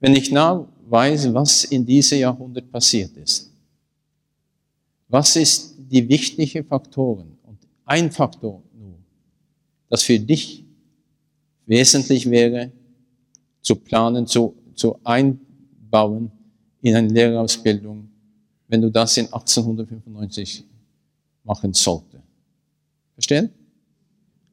wenn 0.00 0.16
ich 0.16 0.32
nach 0.32 0.66
weiß, 0.88 1.32
was 1.32 1.64
in 1.64 1.86
diesem 1.86 2.18
Jahrhundert 2.18 2.70
passiert 2.72 3.16
ist, 3.16 3.50
was 5.08 5.36
ist 5.36 5.76
die 5.78 6.06
wichtigen 6.08 6.64
Faktoren? 6.64 7.38
Und 7.44 7.58
ein 7.84 8.10
Faktor 8.10 8.60
nur, 8.76 8.98
das 9.88 10.02
für 10.02 10.18
dich 10.18 10.64
wesentlich 11.66 12.28
wäre, 12.28 12.72
zu 13.64 13.76
planen, 13.76 14.26
zu, 14.26 14.54
zu 14.74 14.96
einbauen 15.02 16.30
in 16.82 16.94
eine 16.94 17.08
Lehrerausbildung, 17.08 18.08
wenn 18.68 18.82
du 18.82 18.90
das 18.90 19.16
in 19.16 19.24
1895 19.24 20.64
machen 21.42 21.72
sollte. 21.72 22.22
Verstehen? 23.14 23.50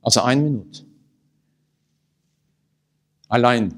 Also 0.01 0.21
eine 0.21 0.41
Minute. 0.41 0.83
Allein. 3.27 3.77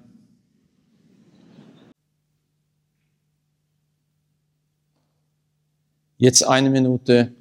Jetzt 6.17 6.43
eine 6.43 6.69
Minute 6.69 7.33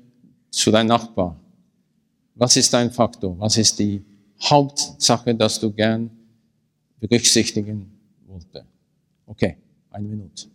zu 0.51 0.71
deinem 0.71 0.89
Nachbar. 0.89 1.39
Was 2.35 2.57
ist 2.57 2.73
dein 2.73 2.91
Faktor? 2.91 3.39
Was 3.39 3.59
ist 3.59 3.79
die 3.79 4.03
Hauptsache, 4.43 5.35
dass 5.35 5.61
du 5.61 5.71
gern 5.71 6.11
berücksichtigen 7.03 7.91
wollte? 8.27 8.65
Okay, 9.27 9.57
eine 9.91 10.07
Minute. 10.07 10.47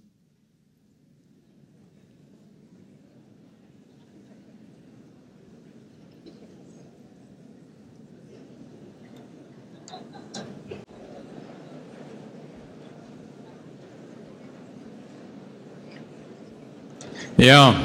Ja. 17.35 17.75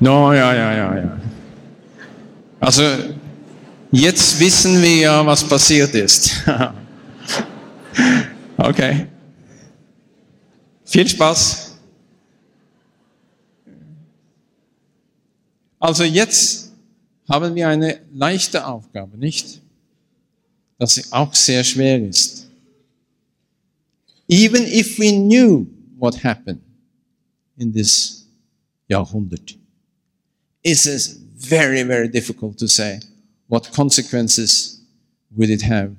No, 0.00 0.32
ja, 0.32 0.54
ja, 0.54 0.72
ja, 0.74 0.96
ja. 0.96 1.18
Also 2.60 2.82
jetzt 3.90 4.38
wissen 4.38 4.80
wir 4.82 4.96
ja, 4.96 5.26
was 5.26 5.42
passiert 5.42 5.94
ist. 5.94 6.44
okay. 8.56 9.06
Viel 10.84 11.08
Spaß. 11.08 11.76
Also 15.78 16.04
jetzt 16.04 16.72
haben 17.28 17.54
wir 17.54 17.68
eine 17.68 18.00
leichte 18.12 18.66
Aufgabe, 18.66 19.16
nicht? 19.18 19.60
Das 20.78 21.12
auch 21.12 21.34
sehr 21.34 21.64
schwer 21.64 22.06
ist. 22.08 22.48
Even 24.28 24.64
if 24.64 24.98
we 24.98 25.12
knew 25.12 25.66
what 25.98 26.22
happened 26.22 26.60
in 27.56 27.72
this 27.72 28.26
Jahrhundert, 28.88 29.56
it 30.62 30.86
is 30.86 31.20
very, 31.36 31.84
very 31.84 32.08
difficult 32.08 32.58
to 32.58 32.66
say 32.66 33.00
what 33.48 33.70
consequences 33.72 34.80
would 35.30 35.50
it 35.50 35.62
have 35.62 35.96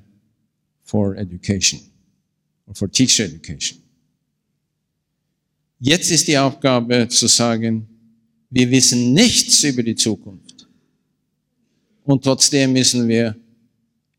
for 0.84 1.16
education 1.16 1.80
or 2.66 2.74
for 2.74 2.90
teacher 2.90 3.24
education. 3.24 3.78
Jetzt 5.80 6.10
ist 6.10 6.28
die 6.28 6.38
Aufgabe 6.38 7.08
zu 7.08 7.26
sagen, 7.26 7.88
wir 8.50 8.70
wissen 8.70 9.12
nichts 9.12 9.64
über 9.64 9.82
die 9.82 9.96
Zukunft. 9.96 10.68
Und 12.04 12.22
trotzdem 12.22 12.72
müssen 12.72 13.08
wir 13.08 13.36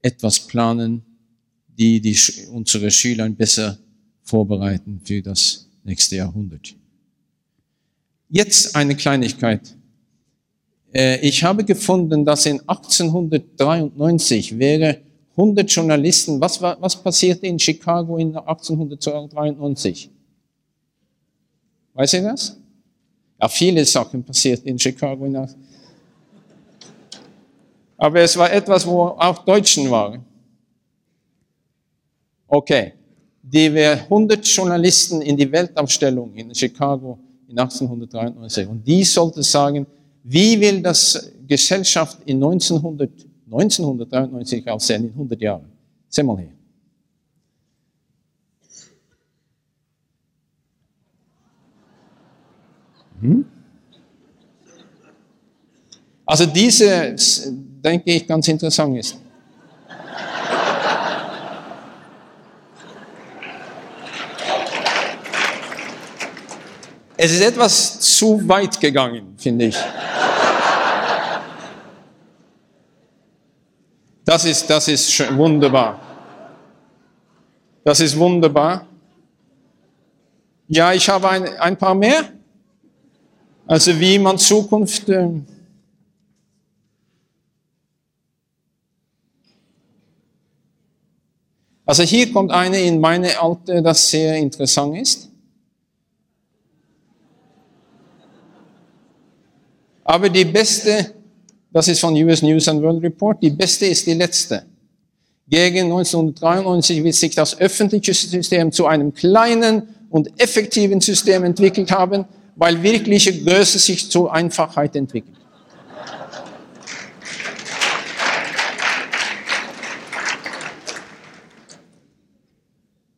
etwas 0.01 0.39
planen, 0.39 1.01
die, 1.67 2.01
die 2.01 2.17
unsere 2.51 2.91
Schüler 2.91 3.29
besser 3.29 3.77
vorbereiten 4.23 4.99
für 5.03 5.21
das 5.21 5.67
nächste 5.83 6.17
Jahrhundert. 6.17 6.75
Jetzt 8.29 8.75
eine 8.75 8.95
Kleinigkeit. 8.95 9.75
Äh, 10.93 11.19
ich 11.27 11.43
habe 11.43 11.63
gefunden, 11.63 12.25
dass 12.25 12.45
in 12.45 12.59
1893 12.61 14.57
wäre 14.57 15.04
100 15.37 15.69
Journalisten, 15.69 16.39
was, 16.39 16.61
war, 16.61 16.81
was 16.81 16.95
passierte 16.95 17.45
in 17.45 17.59
Chicago 17.59 18.17
in 18.17 18.35
1893? 18.35 20.09
Weiß 21.93 22.13
ihr 22.13 22.23
das? 22.23 22.57
Ja, 23.41 23.49
viele 23.49 23.83
Sachen 23.85 24.23
passierten 24.23 24.69
in 24.69 24.79
Chicago. 24.79 25.47
Aber 27.97 28.19
es 28.21 28.37
war 28.37 28.51
etwas, 28.51 28.85
wo 28.85 29.07
auch 29.07 29.39
Deutschen 29.39 29.89
waren. 29.91 30.23
Okay, 32.47 32.93
die 33.41 33.73
wir 33.73 33.93
100 33.93 34.45
Journalisten 34.47 35.21
in 35.21 35.35
die 35.37 35.51
Weltausstellung 35.51 36.33
in 36.33 36.53
Chicago 36.53 37.19
in 37.47 37.59
1893 37.59 38.67
und 38.67 38.85
die 38.85 39.03
sollte 39.03 39.43
sagen, 39.43 39.85
wie 40.23 40.59
will 40.59 40.81
das 40.81 41.31
Gesellschaft 41.47 42.17
in 42.25 42.37
1900, 42.37 43.11
1993 43.45 44.67
aussehen, 44.69 45.05
in 45.05 45.09
100 45.11 45.41
Jahren? 45.41 45.71
Seh 46.09 46.23
mal 46.23 46.37
her. 46.37 46.51
Hm? 53.21 53.45
Also 56.25 56.45
diese, 56.47 57.15
denke 57.83 58.11
ich, 58.11 58.27
ganz 58.27 58.47
interessant 58.47 58.97
ist. 58.97 59.17
Es 67.17 67.31
ist 67.31 67.41
etwas 67.41 67.99
zu 67.99 68.47
weit 68.47 68.79
gegangen, 68.79 69.35
finde 69.37 69.65
ich. 69.65 69.77
Das 74.25 74.43
ist, 74.43 74.67
das 74.67 74.87
ist 74.87 75.37
wunderbar. 75.37 75.99
Das 77.83 77.99
ist 77.99 78.17
wunderbar. 78.17 78.87
Ja, 80.67 80.91
ich 80.93 81.07
habe 81.07 81.29
ein, 81.29 81.47
ein 81.59 81.77
paar 81.77 81.93
mehr. 81.93 82.23
Also 83.67 83.99
wie 83.99 84.17
man 84.17 84.39
Zukunft. 84.39 85.07
Äh, 85.09 85.29
also 91.85 92.01
hier 92.01 92.33
kommt 92.33 92.51
eine 92.51 92.79
in 92.79 92.99
meine 92.99 93.39
alte, 93.39 93.83
das 93.83 94.09
sehr 94.09 94.37
interessant 94.37 94.97
ist. 94.97 95.29
Aber 100.03 100.29
die 100.29 100.45
beste, 100.45 101.13
das 101.75 101.89
ist 101.89 101.99
von 101.99 102.15
US 102.23 102.41
News 102.41 102.69
and 102.69 102.81
World 102.81 103.03
Report, 103.03 103.43
die 103.43 103.49
beste 103.49 103.85
ist 103.87 104.07
die 104.07 104.13
letzte. 104.13 104.63
Gegen 105.45 105.91
1993 105.91 107.03
wird 107.03 107.15
sich 107.15 107.35
das 107.35 107.59
öffentliche 107.59 108.13
System 108.13 108.71
zu 108.71 108.85
einem 108.87 109.13
kleinen 109.13 109.83
und 110.09 110.31
effektiven 110.39 111.01
System 111.01 111.43
entwickelt 111.43 111.91
haben, 111.91 112.23
weil 112.55 112.81
wirkliche 112.81 113.37
Größe 113.43 113.77
sich 113.77 114.09
zur 114.09 114.33
Einfachheit 114.33 114.95
entwickelt. 114.95 115.35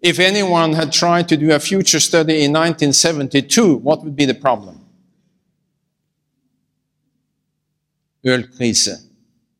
If 0.03 0.19
anyone 0.19 0.75
had 0.75 0.91
tried 0.91 1.27
to 1.27 1.37
do 1.37 1.53
a 1.53 1.59
future 1.59 1.99
study 1.99 2.43
in 2.43 2.55
1972, 2.55 3.83
what 3.83 4.01
would 4.01 4.15
be 4.15 4.25
the 4.25 4.33
problem? 4.33 4.76
Ölkrise 8.27 8.99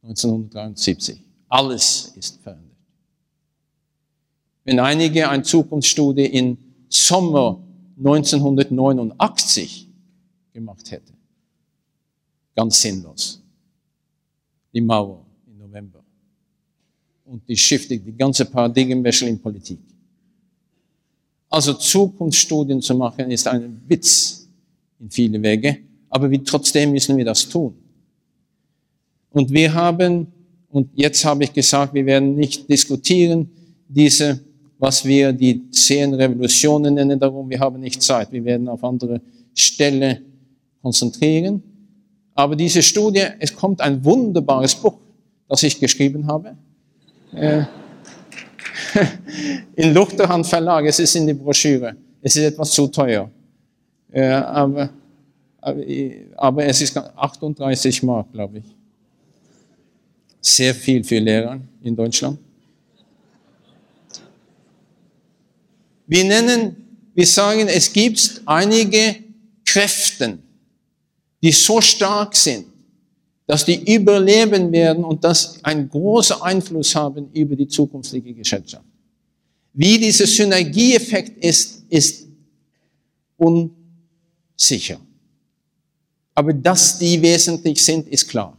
1973. 0.04 1.24
Alles 1.48 2.14
ist 2.18 2.42
verändert. 2.42 2.76
Wenn 4.66 4.80
einige 4.80 5.30
eine 5.30 5.44
Zukunftsstudie 5.44 6.26
in 6.26 6.58
Sommer 6.90 7.64
1989 7.98 9.88
gemacht 10.52 10.92
hätte. 10.92 11.14
Ganz 12.56 12.82
sinnlos. 12.82 13.42
Die 14.74 14.82
Mauer 14.82 15.26
im 15.48 15.58
November. 15.58 16.04
Und 17.26 17.48
die 17.48 17.56
Shifting, 17.56 18.04
die 18.04 18.18
ganze 18.18 18.44
Paradigmenwechsel 18.46 19.30
in 19.30 19.42
Politik. 19.42 19.80
Also 21.50 21.74
Zukunftsstudien 21.74 22.82
zu 22.82 22.96
machen, 22.96 23.32
ist 23.32 23.48
ein 23.48 23.82
Witz 23.88 24.50
in 25.00 25.10
viele 25.10 25.42
Wege, 25.42 25.80
aber 26.10 26.30
wir, 26.30 26.44
trotzdem 26.44 26.92
müssen 26.92 27.16
wir 27.16 27.24
das 27.24 27.48
tun. 27.48 27.87
Und 29.38 29.52
wir 29.52 29.74
haben, 29.74 30.28
und 30.70 30.90
jetzt 30.96 31.24
habe 31.24 31.44
ich 31.44 31.54
gesagt, 31.54 31.94
wir 31.94 32.06
werden 32.06 32.36
nicht 32.36 32.70
diskutieren, 32.70 33.50
diese 33.88 34.40
was 34.80 35.04
wir 35.06 35.34
die 35.34 35.70
zehn 35.72 36.14
Revolutionen 36.14 36.94
nennen. 36.94 37.20
Darum, 37.20 37.50
wir 37.50 37.60
haben 37.60 37.80
nicht 37.80 38.02
Zeit. 38.02 38.32
Wir 38.32 38.44
werden 38.46 38.68
auf 38.68 38.84
andere 38.84 39.22
Stelle 39.54 40.22
konzentrieren. 40.82 41.64
Aber 42.36 42.56
diese 42.56 42.84
Studie, 42.84 43.24
es 43.40 43.56
kommt 43.56 43.82
ein 43.82 44.04
wunderbares 44.06 44.76
Buch, 44.76 44.98
das 45.48 45.64
ich 45.64 45.80
geschrieben 45.80 46.28
habe. 46.28 46.56
Äh, 47.34 47.64
in 49.76 49.94
Luchterhand 49.94 50.46
Verlag, 50.46 50.86
es 50.86 51.00
ist 51.00 51.16
in 51.16 51.26
der 51.26 51.34
Broschüre. 51.34 51.96
Es 52.22 52.36
ist 52.36 52.44
etwas 52.44 52.72
zu 52.72 52.88
teuer. 52.88 53.30
Äh, 54.12 54.28
aber, 54.28 54.90
aber 56.36 56.66
es 56.66 56.82
ist 56.82 56.96
38 56.96 58.04
Mark, 58.04 58.32
glaube 58.32 58.60
ich. 58.60 58.77
Sehr 60.48 60.74
viel 60.74 61.04
für 61.04 61.20
Lehrer 61.20 61.60
in 61.84 61.94
Deutschland. 61.94 62.40
Wir 66.08 66.24
nennen, 66.24 66.78
wir 67.14 67.28
sagen, 67.28 67.68
es 67.68 67.92
gibt 67.92 68.42
einige 68.46 69.18
Kräfte, 69.66 70.40
die 71.44 71.52
so 71.52 71.82
stark 71.82 72.34
sind, 72.34 72.66
dass 73.46 73.66
die 73.66 73.94
überleben 73.94 74.72
werden 74.72 75.04
und 75.04 75.22
das 75.22 75.62
einen 75.66 75.90
großen 75.90 76.42
Einfluss 76.42 76.96
haben 76.96 77.30
über 77.34 77.58
die 77.58 77.68
zukünftige 77.68 78.34
Gesellschaft. 78.34 78.86
Wie 79.74 80.00
dieser 80.00 80.28
Synergieeffekt 80.28 81.44
ist, 81.44 81.84
ist 81.90 82.26
unsicher. 83.36 85.02
Aber 86.34 86.54
dass 86.54 86.98
die 87.00 87.22
wesentlich 87.22 87.84
sind, 87.84 88.08
ist 88.08 88.30
klar. 88.30 88.58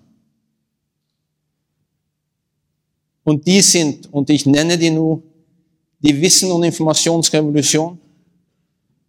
Und 3.28 3.46
die 3.46 3.60
sind, 3.60 4.10
und 4.10 4.30
ich 4.30 4.46
nenne 4.46 4.78
die 4.78 4.88
nur, 4.88 5.22
die 5.98 6.18
Wissen- 6.18 6.50
und 6.50 6.62
Informationsrevolution. 6.62 7.98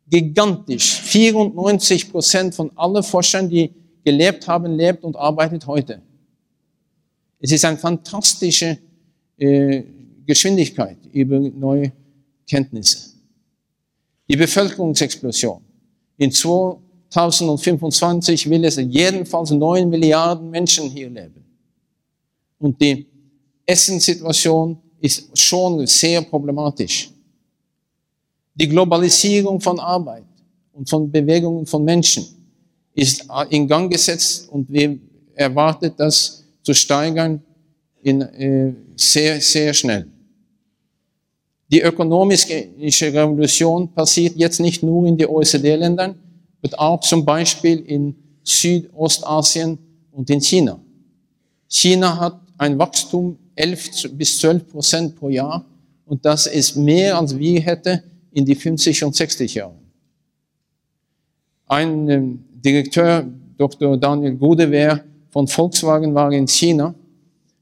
Gigantisch. 0.10 1.00
94 1.00 2.12
Prozent 2.12 2.54
von 2.54 2.70
allen 2.76 3.02
Forschern, 3.02 3.50
die 3.50 3.72
gelebt 4.04 4.46
haben, 4.46 4.76
lebt 4.76 5.06
und 5.06 5.16
arbeitet 5.16 5.66
heute. 5.66 6.02
Es 7.40 7.54
ist 7.54 7.64
eine 7.64 7.78
fantastische 7.78 8.78
äh, 9.38 9.84
Geschwindigkeit 10.26 10.98
über 11.14 11.40
neue 11.40 11.94
Kenntnisse. 12.46 13.12
Die 14.28 14.36
Bevölkerungsexplosion. 14.36 15.62
In 16.18 16.30
2025 16.30 18.50
will 18.50 18.66
es 18.66 18.76
jedenfalls 18.76 19.52
9 19.52 19.88
Milliarden 19.88 20.50
Menschen 20.50 20.90
hier 20.90 21.10
leben. 21.10 21.46
Und 22.58 22.82
die 22.82 23.09
Essenssituation 23.70 24.78
ist 25.00 25.38
schon 25.38 25.86
sehr 25.86 26.22
problematisch. 26.24 27.12
Die 28.56 28.68
Globalisierung 28.68 29.62
von 29.62 29.80
Arbeit 29.80 30.26
und 30.74 30.90
von 30.90 31.10
Bewegungen 31.12 31.66
von 31.68 31.84
Menschen 31.84 32.26
ist 32.96 33.28
in 33.52 33.68
Gang 33.68 33.92
gesetzt 33.92 34.50
und 34.50 34.70
wir 34.72 34.98
erwarten 35.36 35.94
das 35.96 36.44
zu 36.64 36.74
steigern 36.74 37.42
in, 38.02 38.22
äh, 38.22 38.74
sehr, 38.96 39.40
sehr 39.40 39.74
schnell. 39.74 40.08
Die 41.72 41.82
ökonomische 41.82 43.14
Revolution 43.14 43.94
passiert 43.94 44.36
jetzt 44.36 44.60
nicht 44.60 44.82
nur 44.82 45.06
in 45.06 45.16
den 45.16 45.28
OECD-Ländern, 45.28 46.16
sondern 46.62 46.80
auch 46.80 47.02
zum 47.02 47.24
Beispiel 47.24 47.80
in 47.82 48.16
Südostasien 48.44 49.78
und 50.12 50.28
in 50.32 50.42
China. 50.42 50.80
China 51.68 52.20
hat 52.20 52.42
ein 52.58 52.78
Wachstum 52.80 53.38
11 53.60 54.16
bis 54.18 54.40
12 54.40 54.68
Prozent 54.70 55.16
pro 55.16 55.30
Jahr 55.30 55.66
und 56.06 56.24
das 56.24 56.48
ist 56.48 56.78
mehr 56.78 57.18
als 57.18 57.38
wir 57.38 57.60
hätten 57.60 58.02
in 58.32 58.46
die 58.46 58.56
50 58.56 59.04
und 59.04 59.16
60 59.16 59.56
Jahren. 59.56 59.78
Ein 61.68 62.10
ähm, 62.10 62.40
Direktor, 62.54 63.26
Dr. 63.58 63.98
Daniel 63.98 64.36
Godewehr 64.36 65.04
von 65.30 65.48
Volkswagen 65.48 66.16
war 66.16 66.32
in 66.32 66.48
China 66.48 66.96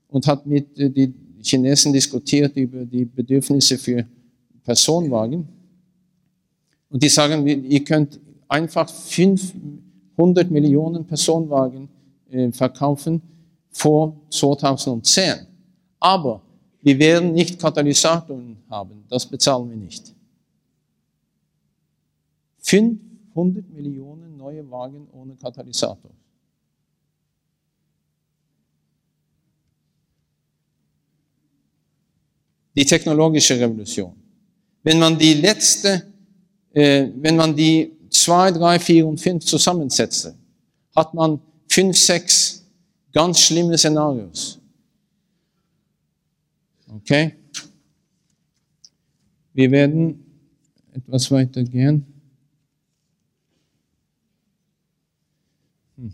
und 0.09 0.27
hat 0.27 0.45
mit 0.45 0.77
äh, 0.77 0.89
den 0.89 1.13
Chinesen 1.41 1.91
diskutiert 1.91 2.55
über 2.55 2.85
die 2.85 3.05
Bedürfnisse 3.05 3.77
für 3.77 4.05
Personenwagen. 4.63 5.47
Und 6.89 7.01
die 7.01 7.09
sagen, 7.09 7.45
ihr 7.47 7.83
könnt 7.83 8.19
einfach 8.47 8.89
500 8.89 10.51
Millionen 10.51 11.05
Personenwagen 11.05 11.89
äh, 12.29 12.51
verkaufen 12.51 13.21
vor 13.71 14.15
2010. 14.29 15.46
Aber 15.99 16.41
wir 16.81 16.97
werden 16.99 17.33
nicht 17.33 17.59
Katalysatoren 17.59 18.57
haben, 18.69 19.03
das 19.09 19.25
bezahlen 19.25 19.69
wir 19.69 19.77
nicht. 19.77 20.13
500 22.59 23.69
Millionen 23.69 24.37
neue 24.37 24.69
Wagen 24.69 25.07
ohne 25.11 25.35
Katalysator. 25.35 26.11
Die 32.75 32.85
technologische 32.85 33.59
Revolution. 33.59 34.13
Wenn 34.83 34.99
man 34.99 35.17
die 35.17 35.33
letzte, 35.33 36.05
äh, 36.73 37.07
wenn 37.15 37.35
man 37.35 37.55
die 37.55 37.91
zwei, 38.09 38.51
drei, 38.51 38.79
vier 38.79 39.07
und 39.07 39.19
fünf 39.19 39.43
zusammensetzte, 39.45 40.35
hat 40.95 41.13
man 41.13 41.39
fünf, 41.67 41.97
sechs 41.97 42.63
ganz 43.11 43.39
schlimme 43.39 43.77
Szenarios. 43.77 44.59
Okay? 46.87 47.35
Wir 49.53 49.71
werden 49.71 50.23
etwas 50.93 51.31
weiter 51.31 51.63
gehen. 51.63 52.05
Hm. 55.97 56.13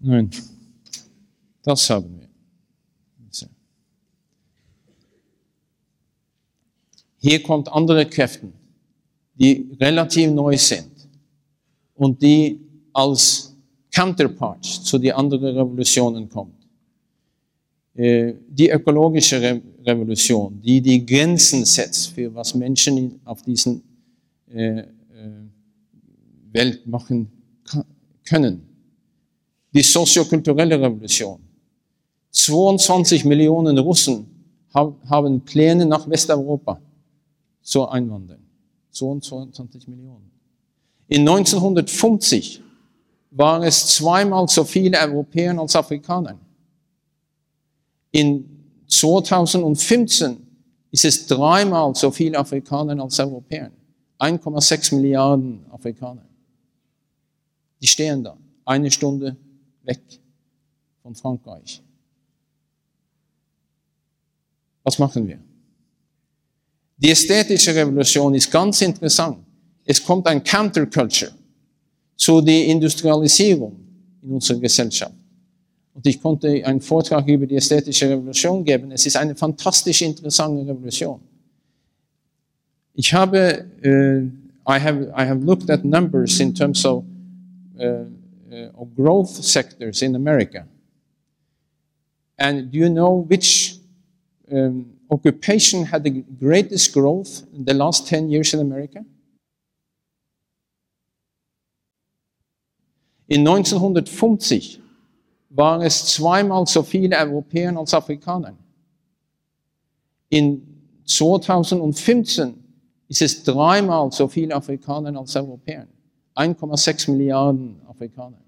Nein, 0.00 0.30
das 1.62 1.90
haben 1.90 2.20
wir. 2.20 2.25
Hier 7.18 7.42
kommt 7.42 7.68
andere 7.72 8.06
Kräfte, 8.06 8.48
die 9.34 9.66
relativ 9.80 10.30
neu 10.30 10.56
sind 10.56 10.90
und 11.94 12.20
die 12.22 12.60
als 12.92 13.54
Counterparts 13.92 14.84
zu 14.84 14.98
den 14.98 15.12
anderen 15.12 15.56
Revolutionen 15.56 16.28
kommt. 16.28 16.54
Äh, 17.94 18.34
die 18.48 18.68
ökologische 18.68 19.62
Revolution, 19.84 20.60
die 20.60 20.80
die 20.82 21.04
Grenzen 21.04 21.64
setzt 21.64 22.08
für 22.08 22.34
was 22.34 22.54
Menschen 22.54 23.18
auf 23.24 23.40
diesen 23.42 23.82
äh, 24.52 24.80
äh, 24.80 24.84
Welt 26.52 26.86
machen 26.86 27.30
können. 28.28 28.62
Die 29.72 29.82
soziokulturelle 29.82 30.80
Revolution. 30.80 31.40
22 32.30 33.24
Millionen 33.24 33.78
Russen 33.78 34.26
haben 34.74 35.40
Pläne 35.40 35.86
nach 35.86 36.08
Westeuropa 36.08 36.78
zu 37.66 37.88
einwandern. 37.88 38.46
22 38.92 39.88
Millionen. 39.88 40.30
In 41.08 41.28
1950 41.28 42.62
waren 43.32 43.64
es 43.64 43.88
zweimal 43.88 44.48
so 44.48 44.64
viele 44.64 44.98
Europäer 44.98 45.58
als 45.58 45.74
Afrikaner. 45.74 46.38
In 48.12 48.48
2015 48.86 50.46
ist 50.92 51.04
es 51.04 51.26
dreimal 51.26 51.94
so 51.94 52.10
viele 52.10 52.38
Afrikaner 52.38 53.02
als 53.02 53.18
Europäer. 53.18 53.72
1,6 54.18 54.94
Milliarden 54.94 55.66
Afrikaner. 55.70 56.24
Die 57.82 57.86
stehen 57.88 58.22
da, 58.22 58.38
eine 58.64 58.90
Stunde 58.90 59.36
weg 59.82 60.00
von 61.02 61.14
Frankreich. 61.14 61.82
Was 64.84 64.98
machen 64.98 65.26
wir? 65.26 65.45
Die 66.98 67.10
ästhetische 67.10 67.74
Revolution 67.74 68.34
ist 68.34 68.50
ganz 68.50 68.80
interessant. 68.80 69.38
Es 69.84 70.02
kommt 70.02 70.26
ein 70.26 70.42
Counterculture 70.42 71.32
zu 72.16 72.40
der 72.40 72.64
Industrialisierung 72.66 73.76
in 74.22 74.30
unserer 74.32 74.58
Gesellschaft. 74.58 75.14
Und 75.92 76.06
ich 76.06 76.20
konnte 76.20 76.48
einen 76.66 76.80
Vortrag 76.80 77.26
über 77.28 77.46
die 77.46 77.56
ästhetische 77.56 78.08
Revolution 78.10 78.64
geben. 78.64 78.90
Es 78.90 79.06
ist 79.06 79.16
eine 79.16 79.34
fantastisch 79.34 80.02
interessante 80.02 80.66
Revolution. 80.66 81.20
Ich 82.94 83.12
habe, 83.12 83.66
uh, 83.84 84.70
I 84.70 84.80
have, 84.80 85.12
I 85.16 85.26
have 85.26 85.44
looked 85.44 85.70
at 85.70 85.84
numbers 85.84 86.40
in 86.40 86.54
terms 86.54 86.84
of, 86.84 87.04
uh, 87.78 88.06
of 88.74 88.94
growth 88.96 89.28
sectors 89.28 90.00
in 90.00 90.16
America. 90.16 90.66
And 92.38 92.70
do 92.72 92.78
you 92.78 92.88
know 92.88 93.24
which 93.28 93.78
um, 94.50 94.95
occupation 95.10 95.84
had 95.84 96.04
the 96.04 96.24
greatest 96.38 96.92
growth 96.92 97.44
in 97.52 97.64
the 97.64 97.74
last 97.74 98.06
10 98.06 98.30
years 98.30 98.54
in 98.54 98.60
America? 98.60 99.04
In 103.28 103.46
1950 103.46 104.80
waren 105.50 105.82
es 105.82 106.06
zweimal 106.06 106.66
so 106.66 106.82
viele 106.82 107.16
Europäer 107.16 107.76
als 107.76 107.92
Afrikaner. 107.92 108.56
In 110.28 110.62
2015 111.04 112.62
ist 113.08 113.22
es 113.22 113.42
dreimal 113.42 114.10
so 114.12 114.28
viele 114.28 114.54
Afrikaner 114.54 115.18
als 115.18 115.34
Europäer. 115.34 115.86
1,6 116.34 117.10
Milliarden 117.10 117.80
Afrikaner. 117.86 118.38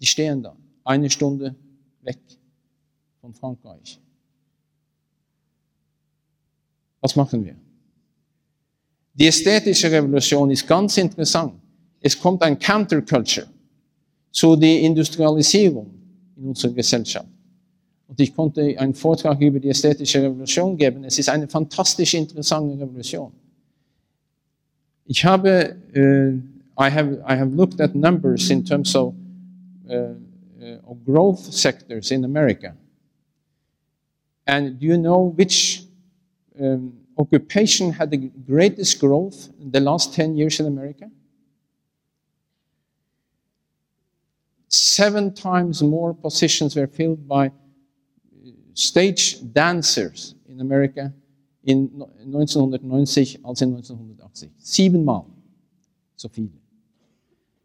Die 0.00 0.06
stehen 0.06 0.42
da, 0.42 0.56
eine 0.84 1.10
Stunde 1.10 1.54
weg 2.02 2.18
von 3.20 3.34
Frankreich. 3.34 4.00
Was 7.00 7.16
machen 7.16 7.44
wir? 7.44 7.56
Die 9.14 9.26
ästhetische 9.26 9.90
Revolution 9.90 10.50
ist 10.50 10.66
ganz 10.66 10.96
interessant. 10.96 11.54
Es 12.00 12.18
kommt 12.18 12.42
ein 12.42 12.58
Counterculture 12.58 13.46
zu 14.30 14.56
der 14.56 14.80
Industrialisierung 14.80 15.90
in 16.36 16.48
unserer 16.48 16.72
Gesellschaft. 16.72 17.28
Und 18.06 18.18
ich 18.18 18.34
konnte 18.34 18.76
einen 18.78 18.94
Vortrag 18.94 19.40
über 19.40 19.60
die 19.60 19.68
ästhetische 19.68 20.22
Revolution 20.22 20.76
geben. 20.76 21.04
Es 21.04 21.18
ist 21.18 21.28
eine 21.28 21.48
fantastisch 21.48 22.14
interessante 22.14 22.80
Revolution. 22.80 23.32
Ich 25.04 25.24
habe, 25.24 25.76
uh, 25.94 26.82
I 26.82 26.90
have, 26.90 27.22
I 27.28 27.36
have 27.36 27.54
looked 27.54 27.80
at 27.80 27.94
numbers 27.94 28.50
in 28.50 28.64
terms 28.64 28.94
of, 28.96 29.14
uh, 29.88 30.14
of 30.84 31.04
growth 31.04 31.40
sectors 31.40 32.10
in 32.10 32.24
America. 32.24 32.74
And 34.46 34.80
do 34.80 34.86
you 34.86 34.96
know 34.96 35.32
which 35.36 35.79
um, 36.60 36.92
occupation 37.16 37.92
had 37.92 38.10
the 38.10 38.30
greatest 38.46 39.00
growth 39.00 39.48
in 39.60 39.70
the 39.70 39.80
last 39.80 40.14
10 40.14 40.36
years 40.36 40.60
in 40.60 40.66
America? 40.66 41.10
Seven 44.68 45.34
times 45.34 45.82
more 45.82 46.14
positions 46.14 46.76
were 46.76 46.86
filled 46.86 47.26
by 47.26 47.50
stage 48.74 49.40
dancers 49.52 50.34
in 50.48 50.60
America 50.60 51.12
in 51.64 51.88
1990 52.24 53.40
als 53.44 53.62
in 53.62 53.72
1980. 53.72 54.50
Siebenmal 54.58 55.26
so 56.20 56.28
viele. 56.28 56.60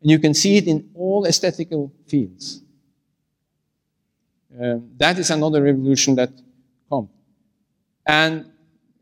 And 0.01 0.09
you 0.09 0.19
can 0.19 0.33
see 0.33 0.57
it 0.57 0.67
in 0.67 0.89
all 0.93 1.25
aesthetical 1.25 1.91
fields. 2.07 2.61
Um, 4.57 4.91
that 4.97 5.19
is 5.19 5.29
another 5.29 5.61
revolution 5.61 6.15
that 6.15 6.31
comes. 6.89 7.09
And 8.07 8.45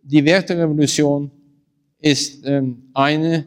die 0.04 0.24
Werterevolution 0.24 1.32
ist 2.00 2.46
ähm, 2.46 2.84
eine, 2.94 3.46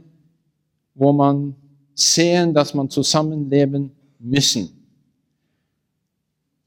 wo 0.94 1.12
man 1.12 1.54
sehen, 1.94 2.52
dass 2.54 2.74
man 2.74 2.88
zusammenleben 2.88 3.90
müssen. 4.18 4.70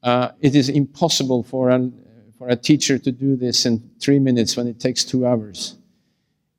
Uh, 0.02 0.28
it 0.40 0.54
is 0.54 0.70
impossible 0.70 1.42
for 1.42 1.70
a, 1.70 1.90
for 2.38 2.48
a 2.48 2.56
teacher 2.56 2.98
to 2.98 3.12
do 3.12 3.36
this 3.36 3.66
in 3.66 3.82
three 3.98 4.18
minutes 4.18 4.56
when 4.56 4.66
it 4.66 4.78
takes 4.78 5.04
two 5.04 5.26
hours. 5.26 5.76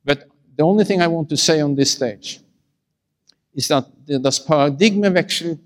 But 0.06 0.28
the 0.58 0.64
only 0.64 0.86
thing 0.86 1.02
I 1.02 1.08
want 1.08 1.28
to 1.30 1.38
say 1.38 1.62
on 1.62 1.76
this 1.76 1.92
stage 1.92 2.40
is 3.56 3.68
that 3.70 3.88
das 4.06 4.46
Paradigmenwechsel 4.46 5.58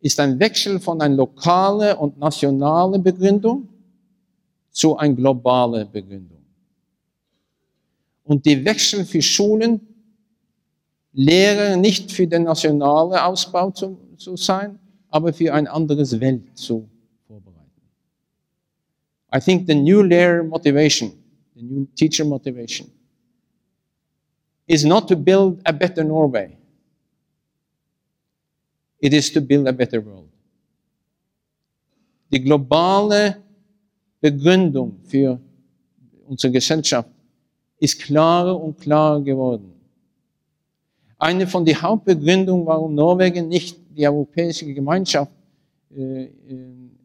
ist 0.00 0.20
ein 0.20 0.38
Wechsel 0.38 0.78
von 0.78 1.00
einer 1.00 1.16
lokalen 1.16 1.96
und 1.96 2.18
nationalen 2.18 3.02
Begründung 3.02 3.68
zu 4.70 4.96
einer 4.96 5.14
globalen 5.14 5.90
Begründung. 5.90 6.37
Und 8.28 8.44
die 8.44 8.62
Wechsel 8.62 9.06
für 9.06 9.22
Schulen 9.22 9.80
lehren 11.14 11.80
nicht 11.80 12.12
für 12.12 12.26
den 12.26 12.42
nationalen 12.42 13.18
Ausbau 13.18 13.70
zu, 13.70 13.98
zu 14.18 14.36
sein, 14.36 14.78
aber 15.08 15.32
für 15.32 15.54
ein 15.54 15.66
anderes 15.66 16.20
Welt 16.20 16.44
zu 16.54 16.86
vorbereiten. 17.26 17.80
I 19.34 19.40
think 19.40 19.66
the 19.66 19.74
new 19.74 20.02
layer 20.02 20.44
motivation, 20.44 21.12
the 21.54 21.62
new 21.62 21.86
teacher 21.94 22.26
motivation, 22.26 22.90
is 24.66 24.84
not 24.84 25.08
to 25.08 25.16
build 25.16 25.62
a 25.64 25.72
better 25.72 26.04
Norway. 26.04 26.54
It 29.00 29.14
is 29.14 29.32
to 29.32 29.40
build 29.40 29.66
a 29.66 29.72
better 29.72 30.04
world. 30.04 30.28
Die 32.30 32.44
globale 32.44 33.42
Begründung 34.20 34.98
für 35.04 35.40
unsere 36.26 36.52
Gesellschaft 36.52 37.08
ist 37.78 38.00
klarer 38.00 38.60
und 38.60 38.78
klarer 38.78 39.20
geworden. 39.20 39.72
Eine 41.18 41.46
von 41.46 41.64
den 41.64 41.80
Hauptbegründungen, 41.80 42.66
warum 42.66 42.94
Norwegen 42.94 43.48
nicht 43.48 43.78
die 43.96 44.06
europäische 44.06 44.72
Gemeinschaft 44.72 45.32
äh, 45.96 46.24
äh, 46.24 46.30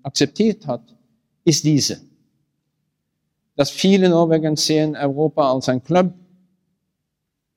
akzeptiert 0.04 0.68
hat, 0.68 0.82
ist 1.44 1.64
diese. 1.64 2.02
Dass 3.56 3.72
viele 3.72 4.10
Norweger 4.10 4.56
sehen 4.56 4.96
Europa 4.96 5.52
als 5.52 5.70
ein 5.70 5.84
Club 5.84 6.14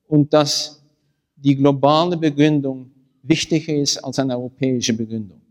und 0.07 0.33
dass 0.33 0.81
die 1.35 1.55
globale 1.55 2.17
Begründung 2.17 2.89
wichtiger 3.21 3.75
ist 3.75 3.97
als 3.97 4.17
eine 4.19 4.35
europäische 4.37 4.93
Begründung. 4.93 5.41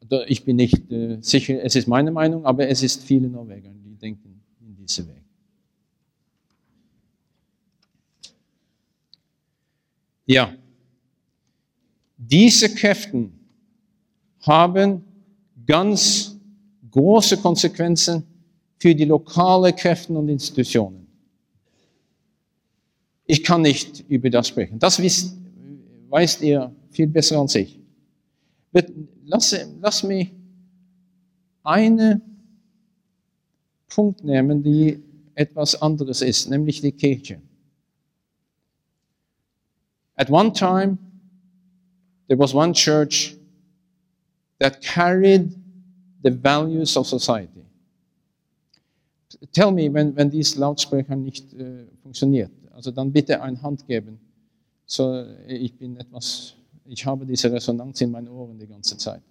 Also 0.00 0.24
ich 0.26 0.44
bin 0.44 0.56
nicht 0.56 0.90
äh, 0.90 1.18
sicher, 1.20 1.62
es 1.62 1.76
ist 1.76 1.86
meine 1.86 2.10
Meinung, 2.10 2.44
aber 2.44 2.68
es 2.68 2.82
ist 2.82 3.02
viele 3.02 3.28
Norweger, 3.28 3.70
die 3.84 3.94
denken 3.96 4.40
in 4.60 4.76
diese 4.76 5.06
Weg. 5.06 5.17
Ja, 10.28 10.54
diese 12.18 12.68
Kräfte 12.74 13.30
haben 14.42 15.02
ganz 15.66 16.36
große 16.90 17.38
Konsequenzen 17.38 18.24
für 18.78 18.94
die 18.94 19.06
lokalen 19.06 19.74
Kräfte 19.74 20.12
und 20.12 20.28
Institutionen. 20.28 21.06
Ich 23.24 23.42
kann 23.42 23.62
nicht 23.62 24.04
über 24.06 24.28
das 24.28 24.48
sprechen. 24.48 24.78
Das 24.78 25.00
wisst, 25.00 25.34
weißt 26.10 26.42
ihr 26.42 26.74
viel 26.90 27.06
besser 27.06 27.40
als 27.40 27.54
ich. 27.54 27.80
Lass, 29.24 29.56
lass 29.80 30.02
mich 30.02 30.30
einen 31.62 32.20
Punkt 33.88 34.22
nehmen, 34.22 34.62
die 34.62 35.02
etwas 35.34 35.80
anderes 35.80 36.20
ist, 36.20 36.50
nämlich 36.50 36.82
die 36.82 36.92
Kirche. 36.92 37.40
At 40.18 40.30
one 40.30 40.52
time, 40.52 40.98
there 42.26 42.36
was 42.36 42.52
one 42.52 42.74
church 42.74 43.36
that 44.58 44.82
carried 44.82 45.54
the 46.22 46.30
values 46.30 46.96
of 46.96 47.06
society. 47.06 47.64
Tell 49.52 49.70
me, 49.70 49.92
wenn, 49.92 50.16
wenn 50.16 50.30
dies 50.30 50.56
Lautsprecher 50.56 51.14
nicht 51.14 51.54
äh, 51.54 51.86
funktioniert, 52.02 52.50
also 52.72 52.90
dann 52.90 53.12
bitte 53.12 53.40
eine 53.40 53.60
Hand 53.62 53.86
geben. 53.86 54.18
So, 54.84 55.24
ich 55.46 55.76
bin 55.76 55.96
etwas, 55.96 56.54
ich 56.84 57.04
habe 57.06 57.24
diese 57.24 57.52
Resonanz 57.52 58.00
in 58.00 58.10
meinen 58.10 58.28
Ohren 58.28 58.58
die 58.58 58.66
ganze 58.66 58.96
Zeit. 58.96 59.22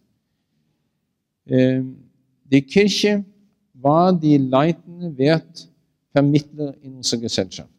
Ähm, 1.45 2.09
die 2.45 2.61
Kirche 2.61 3.25
war 3.73 4.13
die 4.13 4.37
leitende 4.37 5.17
Wertvermittler 5.17 6.75
in 6.81 6.95
unserer 6.95 7.21
Gesellschaft. 7.21 7.76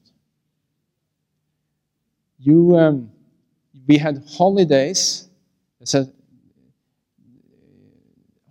You, 2.39 2.77
um, 2.77 3.11
we 3.87 3.99
had 3.99 4.25
holidays, 4.29 5.29
said, 5.83 6.13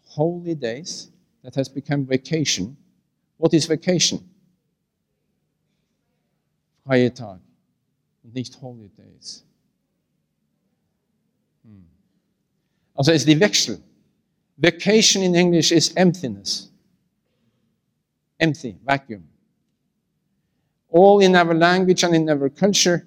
holy 0.04 0.56
days 0.56 1.10
that 1.44 1.56
has 1.56 1.70
become 1.70 2.06
vacation. 2.06 2.76
What 3.38 3.54
is 3.54 3.66
vacation? 3.66 4.28
Freie 6.86 7.14
Tag 7.14 7.40
und 8.24 8.34
nicht 8.34 8.60
Holidays. 8.62 9.44
Hm. 11.64 11.86
Also 12.96 13.12
ist 13.12 13.28
die 13.28 13.40
Wechsel. 13.40 13.80
Vacation 14.58 15.22
in 15.22 15.36
English 15.36 15.72
is 15.72 15.92
emptiness. 15.96 16.72
Empty, 18.40 18.76
vacuum. 18.84 19.24
All 20.90 21.22
in 21.22 21.36
our 21.36 21.54
language 21.54 22.04
and 22.04 22.16
in 22.16 22.30
our 22.30 22.50
culture 22.50 23.07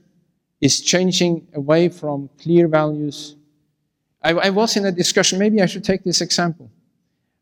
is 0.61 0.81
changing 0.81 1.47
away 1.55 1.89
from 1.89 2.29
clear 2.41 2.69
values. 2.69 3.37
I, 4.23 4.33
I, 4.33 4.51
was 4.51 4.77
in 4.77 4.85
a 4.85 4.93
discussion, 4.93 5.39
maybe 5.39 5.63
I 5.63 5.67
should 5.67 5.85
take 5.85 6.05
this 6.05 6.21
example. 6.21 6.71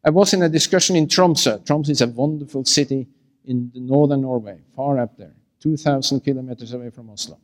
I 0.05 0.11
was 0.11 0.33
in 0.33 0.43
a 0.43 0.49
discussion 0.49 0.95
in 0.95 1.07
Tromsø. 1.07 1.65
Tromsø 1.65 1.91
is 1.91 2.01
a 2.01 2.07
wonderful 2.07 2.65
city 2.65 3.09
in 3.45 3.71
the 3.75 3.81
northern 3.81 4.21
Norway, 4.21 4.61
far 4.77 4.99
up 5.01 5.17
there, 5.17 5.35
2,000 5.61 6.21
kilometers 6.21 6.73
away 6.73 6.91
from 6.91 7.11
Oslo. 7.11 7.39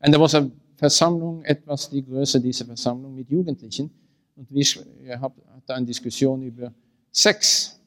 And 0.00 0.12
there 0.12 0.20
was 0.20 0.34
a 0.34 0.50
Versammlung, 0.76 1.44
etwas 1.44 1.88
die 1.88 2.02
Größe 2.02 2.40
dieser 2.40 2.64
Versammlung 2.64 3.14
mit 3.14 3.30
Jugendlichen. 3.30 3.90
Und 4.36 4.50
wir 4.50 5.20
hatten 5.20 5.42
eine 5.68 5.86
Diskussion 5.86 6.42
über 6.42 6.72
Sex. 7.12 7.78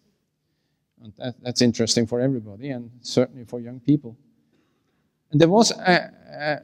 And 1.01 1.15
that, 1.17 1.35
that's 1.43 1.61
interesting 1.61 2.07
for 2.07 2.21
everybody 2.21 2.69
and 2.71 2.89
certainly 3.01 3.45
for 3.45 3.59
young 3.59 3.79
people. 3.79 4.15
And 5.35 5.41
there 5.41 5.51
was 5.51 5.69
a, 5.73 6.11
a, 6.31 6.61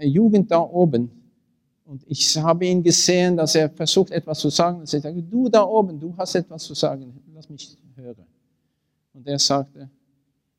a 0.00 0.04
Jugend 0.04 0.50
da 0.50 0.58
oben. 0.58 1.12
Und 1.84 2.02
ich 2.08 2.36
habe 2.36 2.66
ihn 2.66 2.82
gesehen, 2.82 3.36
dass 3.36 3.54
er 3.54 3.70
versucht, 3.70 4.10
etwas 4.10 4.40
zu 4.40 4.50
sagen. 4.50 4.78
Und 4.78 4.92
ich 4.92 5.00
sagte, 5.00 5.22
du 5.22 5.48
da 5.48 5.62
oben, 5.62 6.00
du 6.00 6.12
hast 6.16 6.34
etwas 6.34 6.64
zu 6.64 6.74
sagen. 6.74 7.22
Lass 7.32 7.48
mich 7.48 7.76
hören. 7.94 8.26
Und 9.14 9.28
er 9.28 9.38
sagte, 9.38 9.88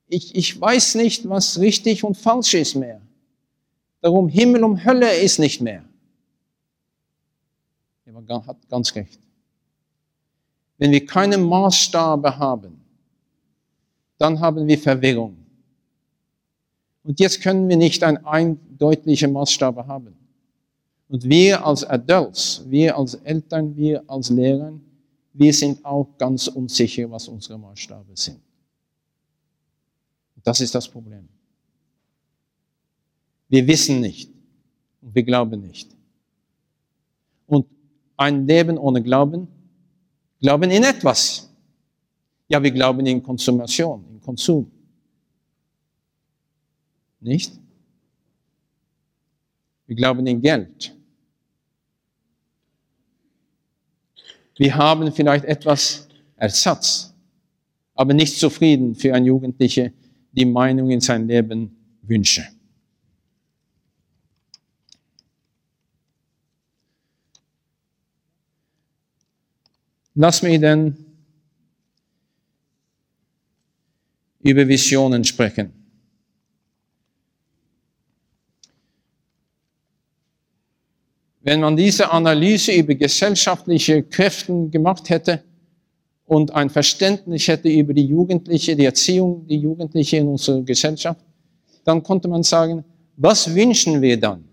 ich, 0.08 0.34
ich 0.34 0.62
weiß 0.62 0.95
nicht, 0.95 1.27
was 1.27 1.60
richtig 1.60 2.05
und 2.05 2.15
falsch 2.15 2.53
ist 2.53 2.75
mehr. 2.75 3.01
Darum 3.99 4.29
Himmel 4.29 4.63
und 4.63 4.86
Hölle 4.86 5.13
ist 5.17 5.39
nicht 5.39 5.60
mehr. 5.60 5.84
Er 8.05 8.45
hat 8.45 8.69
ganz 8.69 8.95
recht. 8.95 9.19
Wenn 10.77 10.91
wir 10.91 11.05
keine 11.05 11.38
Maßstabe 11.38 12.38
haben, 12.38 12.79
dann 14.17 14.39
haben 14.39 14.65
wir 14.65 14.79
Verwirrung. 14.79 15.38
Und 17.03 17.19
jetzt 17.19 17.41
können 17.41 17.67
wir 17.69 17.77
nicht 17.77 18.03
einen 18.03 18.17
eindeutigen 18.25 19.31
Maßstab 19.33 19.88
haben. 19.88 20.15
Und 21.07 21.23
wir 21.23 21.65
als 21.65 21.83
Adults, 21.83 22.63
wir 22.67 22.95
als 22.97 23.15
Eltern, 23.15 23.75
wir 23.75 24.03
als 24.07 24.29
Lehrer, 24.29 24.73
wir 25.33 25.53
sind 25.53 25.83
auch 25.83 26.07
ganz 26.17 26.47
unsicher, 26.47 27.09
was 27.09 27.27
unsere 27.27 27.57
Maßstabe 27.57 28.15
sind. 28.15 28.39
Das 30.43 30.62
ist 30.62 30.73
das 30.75 30.88
Problem. 30.88 31.27
Wir 33.47 33.65
wissen 33.67 33.99
nicht 33.99 34.31
und 35.01 35.15
wir 35.15 35.23
glauben 35.23 35.62
nicht. 35.62 35.89
Und 37.47 37.65
ein 38.15 38.45
Leben 38.45 38.77
ohne 38.77 39.01
Glauben, 39.01 39.47
glauben 40.39 40.69
in 40.69 40.83
etwas. 40.83 41.49
Ja, 42.47 42.62
wir 42.62 42.71
glauben 42.71 43.05
in 43.05 43.23
Konsumation, 43.23 44.05
in 44.12 44.21
Konsum. 44.21 44.71
Nicht? 47.19 47.60
Wir 49.88 49.95
glauben 49.95 50.25
in 50.27 50.41
Geld. 50.41 50.95
Wir 54.58 54.75
haben 54.75 55.12
vielleicht 55.12 55.45
etwas 55.45 56.08
Ersatz, 56.36 57.13
aber 57.95 58.13
nicht 58.13 58.38
zufrieden 58.38 58.93
für 58.93 59.13
einen 59.13 59.25
Jugendliche, 59.25 59.93
die 60.32 60.45
Meinung 60.45 60.91
in 60.91 60.99
sein 60.99 61.27
Leben 61.27 61.75
wünsche. 62.01 62.47
Lass 70.15 70.43
mich 70.43 70.60
denn 70.60 70.97
über 74.41 74.67
Visionen 74.67 75.23
sprechen. 75.23 75.71
Wenn 81.49 81.62
man 81.62 81.75
diese 81.75 82.12
Analyse 82.12 82.73
über 82.73 82.93
gesellschaftliche 82.93 84.03
Kräfte 84.03 84.69
gemacht 84.69 85.09
hätte 85.09 85.43
und 86.27 86.53
ein 86.53 86.69
Verständnis 86.69 87.47
hätte 87.47 87.69
über 87.69 87.91
die 87.91 88.05
Jugendliche, 88.05 88.75
die 88.75 88.85
Erziehung, 88.85 89.47
die 89.47 89.57
Jugendliche 89.57 90.17
in 90.17 90.27
unserer 90.27 90.62
Gesellschaft, 90.62 91.25
dann 91.85 92.03
konnte 92.03 92.27
man 92.27 92.43
sagen, 92.43 92.85
was 93.17 93.55
wünschen 93.55 93.99
wir 93.99 94.19
dann? 94.19 94.43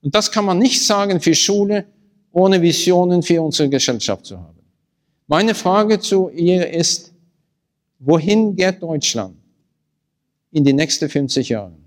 Und 0.00 0.14
das 0.14 0.32
kann 0.32 0.46
man 0.46 0.58
nicht 0.58 0.82
sagen 0.82 1.20
für 1.20 1.34
Schule, 1.34 1.84
ohne 2.32 2.62
Visionen 2.62 3.22
für 3.22 3.42
unsere 3.42 3.68
Gesellschaft 3.68 4.24
zu 4.24 4.38
haben. 4.38 4.60
Meine 5.26 5.54
Frage 5.54 6.00
zu 6.00 6.30
ihr 6.30 6.70
ist, 6.70 7.12
wohin 7.98 8.56
geht 8.56 8.82
Deutschland 8.82 9.36
in 10.52 10.64
die 10.64 10.72
nächsten 10.72 11.06
50 11.06 11.50
Jahren? 11.50 11.83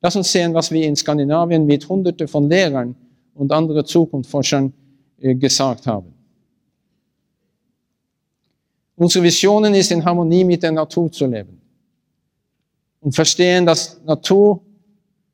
Lass 0.00 0.14
uns 0.14 0.30
sehen, 0.30 0.54
was 0.54 0.70
wir 0.70 0.86
in 0.86 0.94
Skandinavien 0.94 1.66
mit 1.66 1.88
Hunderte 1.88 2.28
von 2.28 2.48
Lehrern 2.48 2.94
und 3.34 3.50
anderen 3.50 3.84
Zukunftsforschern 3.84 4.72
äh, 5.18 5.34
gesagt 5.34 5.86
haben. 5.86 6.14
Unsere 8.96 9.24
Visionen 9.24 9.74
ist 9.74 9.90
in 9.92 10.04
Harmonie 10.04 10.44
mit 10.44 10.62
der 10.62 10.72
Natur 10.72 11.10
zu 11.10 11.26
leben 11.26 11.60
und 13.00 13.14
verstehen, 13.14 13.64
dass 13.64 14.00
Natur 14.04 14.60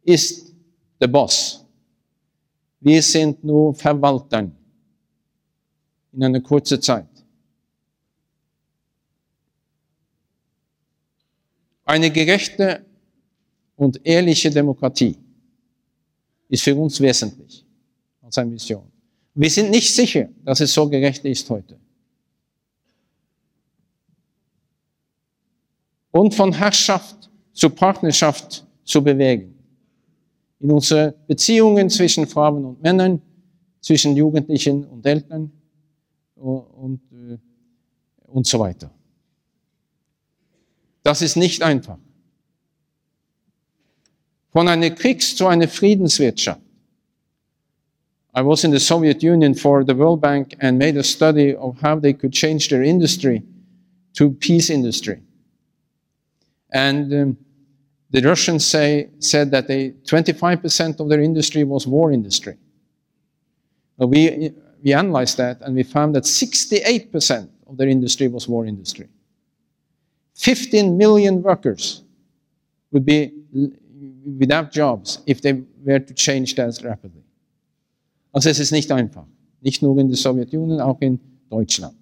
ist 0.03 0.55
der 1.01 1.09
Boss. 1.09 1.65
Wir 2.81 3.03
sind 3.03 3.43
nur 3.43 3.75
Verwalter 3.75 4.51
in 6.13 6.23
einer 6.23 6.41
kurzen 6.41 6.81
Zeit. 6.81 7.09
Eine 11.87 12.11
gerechte 12.11 12.85
und 13.77 14.01
ehrliche 14.05 14.51
Demokratie 14.51 15.17
ist 16.49 16.63
für 16.63 16.75
uns 16.77 17.01
wesentlich 17.01 17.65
als 18.23 18.39
eine 18.39 18.51
Mission. 18.51 18.91
Wir 19.35 19.51
sind 19.51 19.71
nicht 19.71 19.93
sicher, 19.93 20.29
dass 20.45 20.61
es 20.61 20.73
so 20.73 20.89
gerecht 20.89 21.25
ist 21.25 21.49
heute. 21.51 21.79
Und 26.13 26.33
von 26.35 26.53
Herrschaft 26.53 27.29
zu 27.53 27.71
Partnerschaft 27.71 28.65
zu 28.85 29.03
bewegen. 29.03 29.59
In 30.61 30.71
unsere 30.71 31.13
Beziehungen 31.27 31.91
zwischen 31.91 32.27
Frauen 32.27 32.65
und 32.65 32.83
Männern, 32.83 33.21
zwischen 33.81 34.17
Jugendlichen 34.17 34.85
und 34.85 35.05
Eltern 35.05 35.51
und, 36.37 36.61
und, 36.61 37.41
und 38.27 38.47
so 38.47 38.61
weiter. 38.61 38.91
Das 41.03 41.21
ist 41.21 41.37
nicht 41.37 41.63
einfach 41.63 41.99
von 44.55 44.69
einer 44.69 44.91
Kriegs- 44.91 45.37
zu 45.37 45.47
einer 45.49 45.69
Friedenswirtschaft. 45.69 46.61
I 48.37 48.43
was 48.43 48.65
in 48.65 48.71
the 48.71 48.81
Soviet 48.81 49.23
Union 49.23 49.55
for 49.55 49.85
the 49.85 49.95
World 49.95 50.21
Bank 50.21 50.57
and 50.61 50.79
made 50.79 50.97
a 50.97 51.03
study 51.03 51.55
of 51.55 51.81
how 51.81 51.99
they 51.99 52.13
could 52.13 52.33
change 52.33 52.69
their 52.69 52.83
industry 52.83 53.43
to 54.15 54.31
peace 54.31 54.71
industry. 54.71 55.21
And 56.73 57.13
um, 57.13 57.37
the 58.11 58.23
Russians 58.23 58.67
say, 58.67 59.11
said 59.19 59.51
that 59.53 59.69
they, 59.69 59.91
25% 60.05 61.01
of 61.01 61.09
their 61.09 61.21
industry 61.21 61.65
was 61.65 61.87
war 61.87 62.13
industry. 62.13 62.57
But 63.97 64.09
we, 64.09 64.53
we 64.83 64.93
analyzed 64.93 65.37
that 65.39 65.61
and 65.63 65.75
we 65.77 65.85
found 65.85 66.15
that 66.17 66.25
68% 66.25 67.49
of 67.69 67.77
their 67.77 67.89
industry 67.89 68.27
was 68.27 68.49
war 68.49 68.67
industry. 68.67 69.09
15 70.35 70.97
million 70.97 71.43
workers 71.43 72.03
would 72.91 73.05
be 73.05 73.33
without 74.25 74.71
jobs 74.73 75.23
if 75.27 75.41
they 75.41 75.63
were 75.85 76.01
to 76.01 76.15
change 76.15 76.55
that 76.55 76.83
rapidly. 76.83 77.23
Also 78.33 78.51
es 78.51 78.59
ist 78.59 78.73
nicht 78.73 78.91
einfach. 78.91 79.27
Nicht 79.61 79.83
nur 79.83 79.97
in 79.99 80.09
der 80.09 80.17
Sowjetunion, 80.17 80.81
auch 80.81 81.01
in 81.01 81.21
Deutschland. 81.49 81.97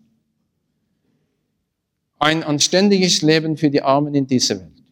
Ein 2.18 2.42
anständiges 2.42 3.22
Leben 3.22 3.56
für 3.56 3.70
die 3.70 3.82
Armen 3.82 4.14
in 4.14 4.26
dieser 4.26 4.60
Welt. 4.60 4.82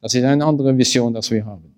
Das 0.00 0.14
ist 0.14 0.24
eine 0.24 0.44
andere 0.44 0.76
Vision, 0.76 1.12
das 1.14 1.30
wir 1.30 1.44
haben. 1.44 1.74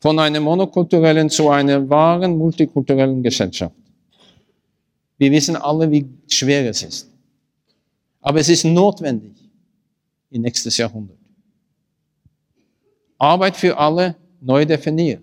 Von 0.00 0.18
einer 0.18 0.40
monokulturellen 0.40 1.30
zu 1.30 1.48
einer 1.48 1.88
wahren 1.88 2.36
multikulturellen 2.36 3.22
Gesellschaft. 3.22 3.74
Wir 5.16 5.30
wissen 5.30 5.56
alle, 5.56 5.90
wie 5.90 6.06
schwer 6.28 6.68
es 6.68 6.82
ist. 6.82 7.13
Aber 8.24 8.40
es 8.40 8.48
ist 8.48 8.64
notwendig 8.64 9.32
im 10.30 10.40
nächstes 10.40 10.78
Jahrhundert. 10.78 11.18
Arbeit 13.18 13.54
für 13.54 13.76
alle 13.76 14.16
neu 14.40 14.64
definiert. 14.64 15.22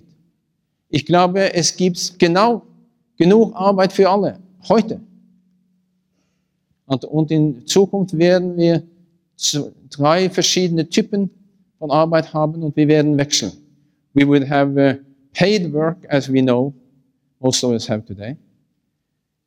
Ich 0.87 1.07
glaube, 1.07 1.51
es 1.51 1.75
gibt 1.75 2.19
genau 2.19 2.61
genug 3.17 3.55
Arbeit 3.55 3.91
für 3.91 4.07
alle 4.07 4.39
heute. 4.69 5.01
Und, 6.85 7.03
und 7.05 7.31
in 7.31 7.65
Zukunft 7.65 8.15
werden 8.15 8.55
wir 8.55 8.83
drei 9.89 10.29
verschiedene 10.29 10.87
Typen 10.87 11.31
von 11.79 11.89
Arbeit 11.89 12.31
haben 12.31 12.61
und 12.61 12.75
wir 12.75 12.87
werden 12.87 13.17
wechseln. 13.17 13.53
We 14.13 14.29
will 14.29 14.47
have 14.47 14.79
uh, 14.79 15.03
paid 15.33 15.73
work 15.73 15.97
as 16.09 16.31
we 16.31 16.41
know 16.41 16.71
most 17.39 17.63
of 17.63 17.71
us 17.71 17.89
have 17.89 18.05
today. 18.05 18.37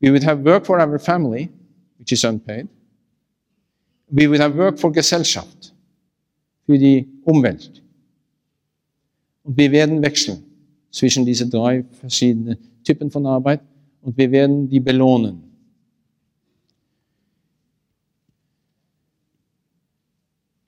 We 0.00 0.10
would 0.10 0.24
have 0.24 0.42
work 0.42 0.66
for 0.66 0.80
our 0.80 0.98
family, 0.98 1.50
which 1.98 2.10
is 2.10 2.24
unpaid. 2.24 2.66
We 4.08 4.30
will 4.30 4.40
have 4.40 4.56
work 4.56 4.78
for 4.78 4.92
Gesellschaft, 4.92 5.74
für 6.66 6.78
die 6.78 7.08
Umwelt. 7.24 7.82
Und 9.42 9.56
wir 9.56 9.70
werden 9.72 10.02
wechseln 10.02 10.42
zwischen 10.90 11.24
diesen 11.24 11.50
drei 11.50 11.84
verschiedenen 12.00 12.58
Typen 12.84 13.10
von 13.10 13.26
Arbeit 13.26 13.60
und 14.02 14.16
wir 14.16 14.30
werden 14.30 14.68
die 14.68 14.80
belohnen. 14.80 15.42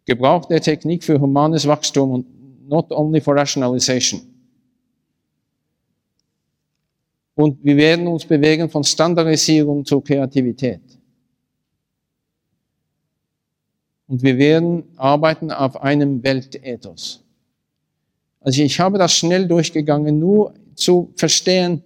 Gebrauch 0.07 0.45
der 0.47 0.61
Technik 0.61 1.03
für 1.03 1.21
humanes 1.21 1.67
Wachstum 1.67 2.11
und 2.13 2.69
not 2.69 2.91
only 2.93 3.21
for 3.21 3.35
rationalization. 3.37 4.21
Und 7.35 7.63
wir 7.63 7.77
werden 7.77 8.07
uns 8.07 8.25
bewegen 8.25 8.69
von 8.71 8.83
Standardisierung 8.83 9.85
zur 9.85 10.03
Kreativität. 10.03 10.96
Und 14.09 14.23
wir 14.23 14.39
werden 14.39 14.85
arbeiten 14.97 15.51
auf 15.51 15.81
einem 15.83 16.23
Weltethos. 16.23 17.23
Also 18.41 18.63
ich 18.63 18.79
habe 18.79 18.99
das 18.99 19.13
schnell 19.13 19.49
durchgegangen, 19.49 20.19
nur 20.19 20.55
zu 20.75 21.13
verstehen, 21.17 21.83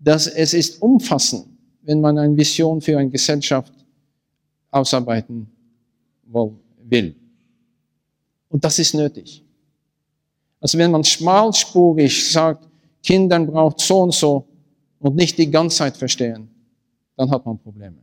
dass 0.00 0.26
es 0.26 0.54
ist 0.54 0.82
umfassend, 0.82 1.46
wenn 1.82 2.00
man 2.00 2.18
eine 2.18 2.36
Vision 2.36 2.80
für 2.80 2.98
eine 2.98 3.10
Gesellschaft 3.10 3.72
ausarbeiten 4.70 5.48
will. 6.84 7.14
Und 8.48 8.64
das 8.64 8.78
ist 8.78 8.94
nötig. 8.94 9.44
Also 10.60 10.76
wenn 10.78 10.90
man 10.90 11.04
schmalspurig 11.04 12.32
sagt, 12.32 12.68
Kindern 13.02 13.46
braucht 13.46 13.80
so 13.80 14.00
und 14.00 14.14
so 14.14 14.46
und 14.98 15.16
nicht 15.16 15.38
die 15.38 15.50
ganze 15.50 15.78
Zeit 15.78 15.96
verstehen, 15.96 16.48
dann 17.16 17.30
hat 17.30 17.46
man 17.46 17.58
Probleme. 17.58 17.96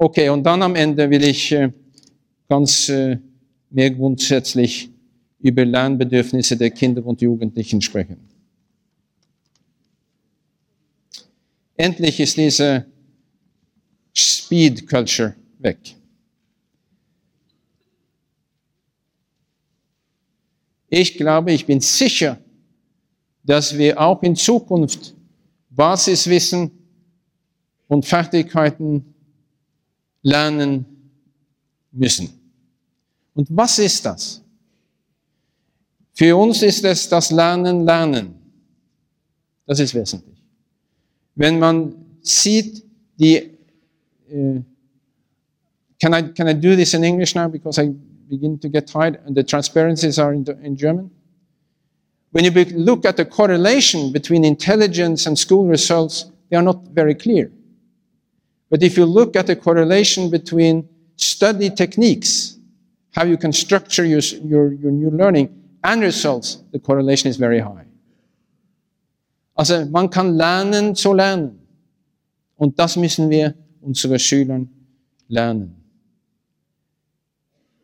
Okay, 0.00 0.28
und 0.28 0.44
dann 0.44 0.62
am 0.62 0.76
Ende 0.76 1.10
will 1.10 1.24
ich 1.24 1.50
äh, 1.50 1.72
ganz 2.48 2.88
äh, 2.88 3.18
mehr 3.68 3.90
grundsätzlich 3.90 4.90
über 5.40 5.64
Lernbedürfnisse 5.64 6.56
der 6.56 6.70
Kinder 6.70 7.04
und 7.04 7.20
Jugendlichen 7.20 7.82
sprechen. 7.82 8.16
Endlich 11.76 12.20
ist 12.20 12.36
diese 12.36 12.86
Speed 14.14 14.88
Culture 14.88 15.34
weg. 15.58 15.78
Ich 20.88 21.16
glaube, 21.16 21.50
ich 21.52 21.66
bin 21.66 21.80
sicher, 21.80 22.38
dass 23.42 23.76
wir 23.76 24.00
auch 24.00 24.22
in 24.22 24.36
Zukunft 24.36 25.16
Basiswissen 25.70 26.70
und 27.88 28.06
Fertigkeiten 28.06 29.14
lernen 30.22 30.84
müssen. 31.92 32.28
Und 33.34 33.48
was 33.50 33.78
ist 33.78 34.04
das? 34.04 34.42
Für 36.14 36.36
uns 36.36 36.62
ist 36.62 36.84
es 36.84 37.08
das 37.08 37.30
Lernen, 37.30 37.84
Lernen. 37.84 38.34
Das 39.66 39.78
ist 39.78 39.94
wesentlich. 39.94 40.36
Wenn 41.36 41.58
man 41.58 41.94
sieht, 42.22 42.84
die, 43.20 43.56
uh, 44.32 44.60
can 46.00 46.14
I, 46.14 46.32
can 46.32 46.48
I 46.48 46.54
do 46.54 46.74
this 46.74 46.94
in 46.94 47.04
English 47.04 47.34
now 47.34 47.48
because 47.48 47.80
I 47.80 47.94
begin 48.28 48.58
to 48.60 48.68
get 48.68 48.88
tired 48.88 49.20
and 49.26 49.36
the 49.36 49.44
transparencies 49.44 50.18
are 50.18 50.34
in, 50.34 50.44
in 50.62 50.76
German? 50.76 51.10
When 52.32 52.44
you 52.44 52.50
look 52.76 53.06
at 53.06 53.16
the 53.16 53.24
correlation 53.24 54.12
between 54.12 54.44
intelligence 54.44 55.26
and 55.26 55.38
school 55.38 55.66
results, 55.66 56.26
they 56.50 56.56
are 56.56 56.62
not 56.62 56.88
very 56.88 57.14
clear. 57.14 57.50
But 58.70 58.82
if 58.82 58.96
you 58.96 59.06
look 59.06 59.36
at 59.36 59.46
the 59.46 59.56
correlation 59.56 60.30
between 60.30 60.88
study 61.16 61.70
techniques, 61.70 62.58
how 63.12 63.24
you 63.24 63.36
can 63.36 63.52
structure 63.52 64.04
your, 64.04 64.20
your, 64.44 64.72
your 64.72 64.92
new 64.92 65.10
learning, 65.10 65.54
and 65.82 66.02
results, 66.02 66.62
the 66.72 66.78
correlation 66.78 67.30
is 67.30 67.36
very 67.36 67.60
high. 67.60 67.86
Also 69.56 69.84
man 69.86 70.08
kann 70.08 70.36
lernen 70.36 70.94
zu 70.94 71.12
lernen. 71.12 71.58
Und 72.56 72.78
das 72.78 72.96
müssen 72.96 73.30
wir 73.30 73.54
unseren 73.80 74.18
Schülern 74.18 74.68
lernen. 75.28 75.74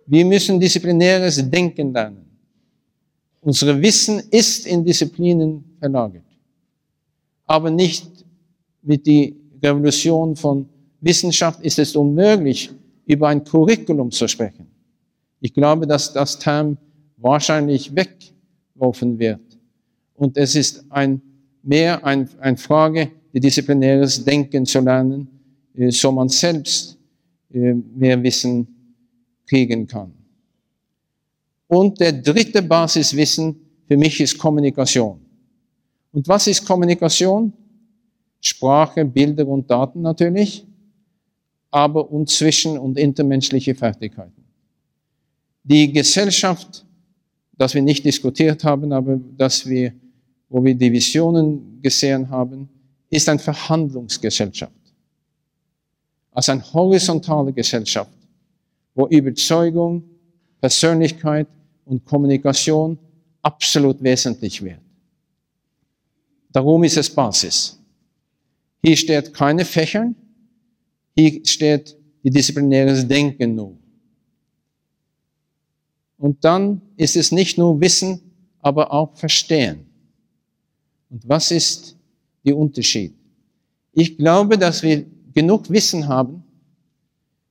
Wir 0.07 0.25
müssen 0.25 0.61
disziplinäres 0.61 1.49
Denken 1.51 1.93
lernen. 1.93 2.27
Unser 3.41 3.81
Wissen 3.81 4.23
ist 4.31 4.67
in 4.67 4.85
Disziplinen 4.85 5.65
verlagert. 5.79 6.25
Aber 7.47 7.71
nicht 7.71 8.07
mit 8.83 9.07
der 9.07 9.33
Revolution 9.63 10.37
von 10.37 10.69
Wissenschaft 11.05 11.61
ist 11.61 11.79
es 11.79 11.95
unmöglich, 11.95 12.71
über 13.07 13.29
ein 13.29 13.45
Curriculum 13.45 14.11
zu 14.11 14.27
sprechen. 14.27 14.67
Ich 15.41 15.53
glaube, 15.53 15.87
dass 15.87 16.13
das 16.13 16.39
Term 16.39 16.79
wahrscheinlich 17.19 17.95
weggeworfen 17.95 19.19
wird. 19.19 19.41
Und 20.15 20.37
es 20.37 20.55
ist 20.55 20.85
ein, 20.91 21.21
mehr 21.63 22.05
ein, 22.05 22.29
eine 22.41 22.57
Frage, 22.57 23.11
die 23.33 23.41
disziplinäres 23.41 24.25
Denken 24.25 24.65
zu 24.65 24.81
lernen, 24.81 25.29
äh, 25.75 25.91
so 25.91 26.13
man 26.13 26.29
selbst 26.29 26.97
äh, 27.53 27.75
mehr 27.75 28.23
Wissen 28.23 28.67
kriegen 29.47 29.87
kann. 29.87 30.13
Und 31.67 32.01
der 32.01 32.13
dritte 32.13 32.63
Basiswissen 32.63 33.57
für 33.87 33.97
mich 33.97 34.21
ist 34.21 34.39
Kommunikation. 34.39 35.21
Und 36.13 36.29
was 36.29 36.47
ist 36.47 36.65
Kommunikation? 36.65 37.53
Sprache, 38.41 39.05
Bilder 39.05 39.47
und 39.49 39.69
Daten 39.71 40.03
natürlich, 40.03 40.67
aber 41.75 42.09
und 42.09 42.31
zwischen- 42.31 42.79
und 42.79 42.97
intermenschliche 42.97 43.75
Fertigkeiten. 43.75 44.45
Die 45.65 45.91
Gesellschaft, 45.93 46.87
das 47.59 47.75
wir 47.75 47.83
nicht 47.83 48.05
diskutiert 48.05 48.63
haben, 48.63 48.93
aber 48.93 49.19
dass 49.37 49.67
wir, 49.69 49.93
wo 50.49 50.65
wir 50.65 50.77
die 50.77 50.93
Visionen 50.93 51.81
gesehen 51.83 52.31
haben, 52.31 52.69
ist 53.11 53.29
eine 53.29 53.41
Verhandlungsgesellschaft. 53.41 54.73
Also 56.31 56.53
eine 56.53 56.63
horizontale 56.73 57.53
Gesellschaft, 57.53 58.13
wo 58.95 59.09
Überzeugung, 59.09 60.05
Persönlichkeit 60.61 61.49
und 61.87 62.05
Kommunikation 62.05 62.97
absolut 63.43 64.01
wesentlich 64.01 64.63
wird. 64.63 64.81
Darum 66.53 66.85
ist 66.85 66.97
es 66.97 67.11
Basis. 67.11 67.77
Hier 68.81 68.97
steht 68.97 69.35
keine 69.35 69.65
Fächern, 69.65 70.15
hier 71.17 71.45
steht 71.45 71.97
die 72.23 72.31
disziplinäres 72.31 73.07
Denken 73.07 73.55
nur. 73.55 73.77
Und 76.19 76.45
dann 76.45 76.81
ist 76.97 77.17
es 77.17 77.33
nicht 77.33 77.59
nur 77.59 77.81
Wissen, 77.81 78.21
aber 78.61 78.93
auch 78.93 79.15
Verstehen. 79.15 79.87
Und 81.11 81.29
was 81.29 81.51
ist 81.51 81.97
der 82.45 82.57
Unterschied? 82.57 83.15
Ich 83.93 84.17
glaube, 84.17 84.57
dass 84.57 84.83
wir 84.83 85.05
genug 85.33 85.69
Wissen 85.71 86.09
haben 86.09 86.43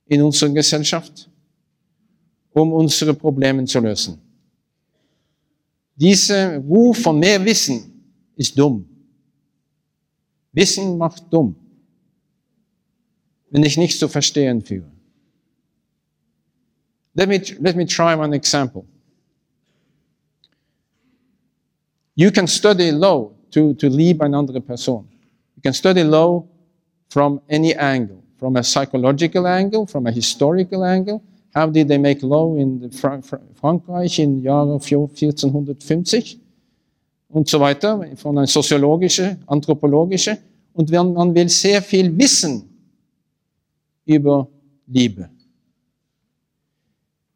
in 0.06 0.22
unserer 0.22 0.50
Gesellschaft, 0.50 1.30
um 2.52 2.72
unsere 2.72 3.14
Probleme 3.14 3.64
zu 3.64 3.80
lösen. 3.80 4.18
Dieser 5.94 6.58
Ruf 6.58 6.98
von 6.98 7.18
mehr 7.18 7.42
Wissen 7.44 8.04
ist 8.36 8.58
dumm. 8.58 8.84
Wissen 10.52 10.98
macht 10.98 11.32
dumm, 11.32 11.54
wenn 13.54 13.62
ich 13.62 13.76
nicht 13.76 14.00
zu 14.00 14.08
verstehen. 14.08 14.64
Let 17.14 17.28
me, 17.28 17.40
let 17.60 17.76
me 17.76 17.86
try 17.86 18.16
one 18.16 18.34
example. 18.34 18.84
You 22.16 22.32
can 22.32 22.48
study 22.48 22.90
law 22.90 23.30
to, 23.52 23.72
to 23.74 23.86
eine 23.86 24.36
andere 24.36 24.60
Person. 24.60 25.06
You 25.54 25.62
can 25.62 25.72
study 25.72 26.02
law 26.02 26.44
from 27.10 27.40
any 27.48 27.76
angle, 27.76 28.24
from 28.38 28.56
a 28.56 28.62
psychological 28.64 29.46
angle, 29.46 29.86
from 29.86 30.08
a 30.08 30.10
historical 30.10 30.82
angle. 30.82 31.22
How 31.54 31.70
did 31.70 31.86
they 31.86 31.98
make 31.98 32.24
law 32.24 32.56
in 32.56 32.80
the 32.80 32.90
Fra 32.90 33.22
Fra 33.22 33.38
Frankreich 33.54 34.18
im 34.18 34.42
Jahre 34.42 34.80
1450? 34.80 36.40
Und 37.28 37.48
so 37.48 37.60
weiter, 37.60 38.04
von 38.16 38.36
einer 38.36 38.48
soziologischen, 38.48 39.44
anthropologischen. 39.46 40.38
Und 40.72 40.90
wenn 40.90 41.12
man 41.12 41.32
will 41.32 41.48
sehr 41.48 41.80
viel 41.80 42.18
wissen 42.18 42.73
über 44.04 44.48
Liebe. 44.86 45.30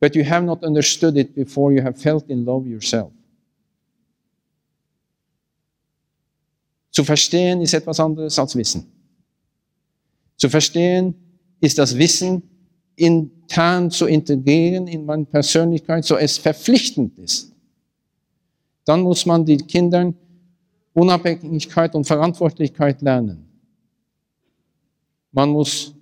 But 0.01 0.15
you 0.15 0.25
have 0.25 0.45
not 0.45 0.63
understood 0.63 1.17
it 1.17 1.35
before 1.35 1.73
you 1.73 1.83
have 1.83 2.01
felt 2.01 2.29
in 2.29 2.45
love 2.45 2.69
yourself. 2.69 3.13
Zu 6.91 7.05
verstehen 7.05 7.61
ist 7.61 7.75
etwas 7.75 8.01
anderes 8.01 8.39
als 8.39 8.55
Wissen. 8.57 8.87
Zu 10.37 10.49
verstehen 10.49 11.15
ist 11.61 11.79
das 11.79 11.97
Wissen 11.97 12.43
intern 12.97 13.91
zu 13.91 14.07
integrieren 14.07 14.87
in 14.87 15.05
meine 15.05 15.25
Persönlichkeit, 15.25 16.05
so 16.05 16.17
es 16.17 16.39
verpflichtend 16.39 17.19
ist. 17.19 17.53
Dann 18.85 19.03
muss 19.03 19.27
man 19.27 19.45
die 19.45 19.59
Kindern 19.59 20.15
Unabhängigkeit 20.93 21.95
und 21.95 22.05
Verantwortlichkeit 22.05 23.03
lernen. 23.03 23.49
Man 25.31 25.51
muss 25.51 25.95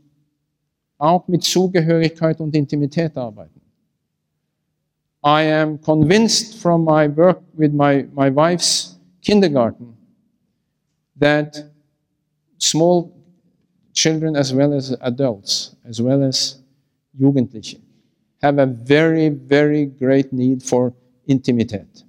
auch 0.98 1.28
mit 1.28 1.44
Zugehörigkeit 1.44 2.40
und 2.40 2.54
Intimität 2.54 3.16
arbeiten. 3.16 3.60
I 5.24 5.42
am 5.52 5.80
convinced 5.80 6.54
from 6.54 6.84
my 6.84 7.08
work 7.08 7.42
with 7.56 7.72
my, 7.72 8.06
my 8.14 8.30
wife's 8.30 8.96
kindergarten 9.20 9.96
that 11.18 11.56
small 12.58 13.12
children 13.92 14.36
as 14.36 14.52
well 14.52 14.72
as 14.72 14.94
adults, 15.00 15.74
as 15.84 16.00
well 16.00 16.22
as 16.22 16.62
Jugendliche, 17.18 17.80
have 18.42 18.58
a 18.58 18.66
very, 18.66 19.28
very 19.30 19.86
great 19.86 20.32
need 20.32 20.62
for 20.62 20.92
Intimität. 21.28 22.04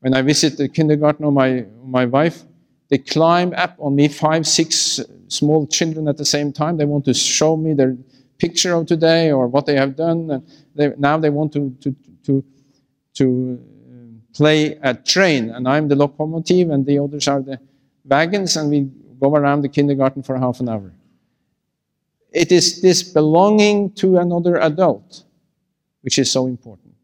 When 0.00 0.14
I 0.14 0.22
visit 0.22 0.56
the 0.56 0.68
kindergarten 0.68 1.24
of 1.26 1.34
my, 1.34 1.66
my 1.84 2.06
wife, 2.06 2.44
they 2.88 2.98
climb 2.98 3.52
up 3.56 3.76
on 3.78 3.94
me, 3.94 4.08
five, 4.08 4.46
six 4.46 4.98
uh, 4.98 5.04
small 5.28 5.66
children 5.66 6.08
at 6.08 6.16
the 6.16 6.24
same 6.24 6.52
time. 6.52 6.76
They 6.76 6.86
want 6.86 7.04
to 7.04 7.14
show 7.14 7.56
me 7.56 7.74
their 7.74 7.96
picture 8.38 8.74
of 8.74 8.86
today 8.86 9.30
or 9.30 9.46
what 9.46 9.66
they 9.66 9.74
have 9.74 9.94
done. 9.96 10.30
And 10.30 10.46
they, 10.74 10.92
now 10.96 11.18
they 11.18 11.30
want 11.30 11.52
to, 11.52 11.76
to, 11.80 11.94
to, 12.24 12.44
to 13.14 13.60
uh, 13.60 14.34
play 14.34 14.78
a 14.82 14.94
train. 14.94 15.50
And 15.50 15.68
I'm 15.68 15.88
the 15.88 15.96
locomotive 15.96 16.70
and 16.70 16.86
the 16.86 16.98
others 16.98 17.28
are 17.28 17.42
the 17.42 17.60
wagons. 18.04 18.56
And 18.56 18.70
we 18.70 18.88
go 19.20 19.34
around 19.34 19.62
the 19.62 19.68
kindergarten 19.68 20.22
for 20.22 20.38
half 20.38 20.60
an 20.60 20.68
hour. 20.68 20.94
It 22.30 22.52
is 22.52 22.80
this 22.80 23.02
belonging 23.02 23.92
to 23.94 24.18
another 24.18 24.56
adult, 24.60 25.24
which 26.02 26.18
is 26.18 26.30
so 26.30 26.46
important. 26.46 26.94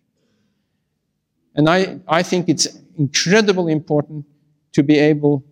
And 1.55 1.69
I, 1.69 2.01
I 2.09 2.23
think 2.23 2.49
it's 2.49 2.69
incredibly 2.97 3.73
important 3.73 4.25
to 4.73 4.83
be 4.83 4.99
able 4.99 5.45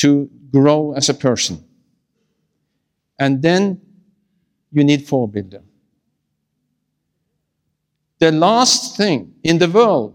to 0.00 0.28
grow 0.50 0.92
as 0.92 1.08
a 1.08 1.14
person. 1.14 1.62
And 3.18 3.42
then 3.42 3.80
you 4.72 4.82
need 4.84 5.06
forebilder. 5.06 5.62
The 8.18 8.32
last 8.32 8.96
thing 8.96 9.34
in 9.42 9.58
the 9.58 9.68
world, 9.68 10.14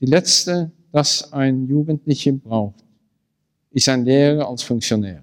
die 0.00 0.06
letzte, 0.06 0.70
das 0.90 1.32
ein 1.32 1.66
Jugendlicher 1.66 2.32
braucht, 2.32 2.84
ist 3.70 3.88
ein 3.88 4.04
Lehrer 4.04 4.48
als 4.48 4.62
Funktionär. 4.62 5.22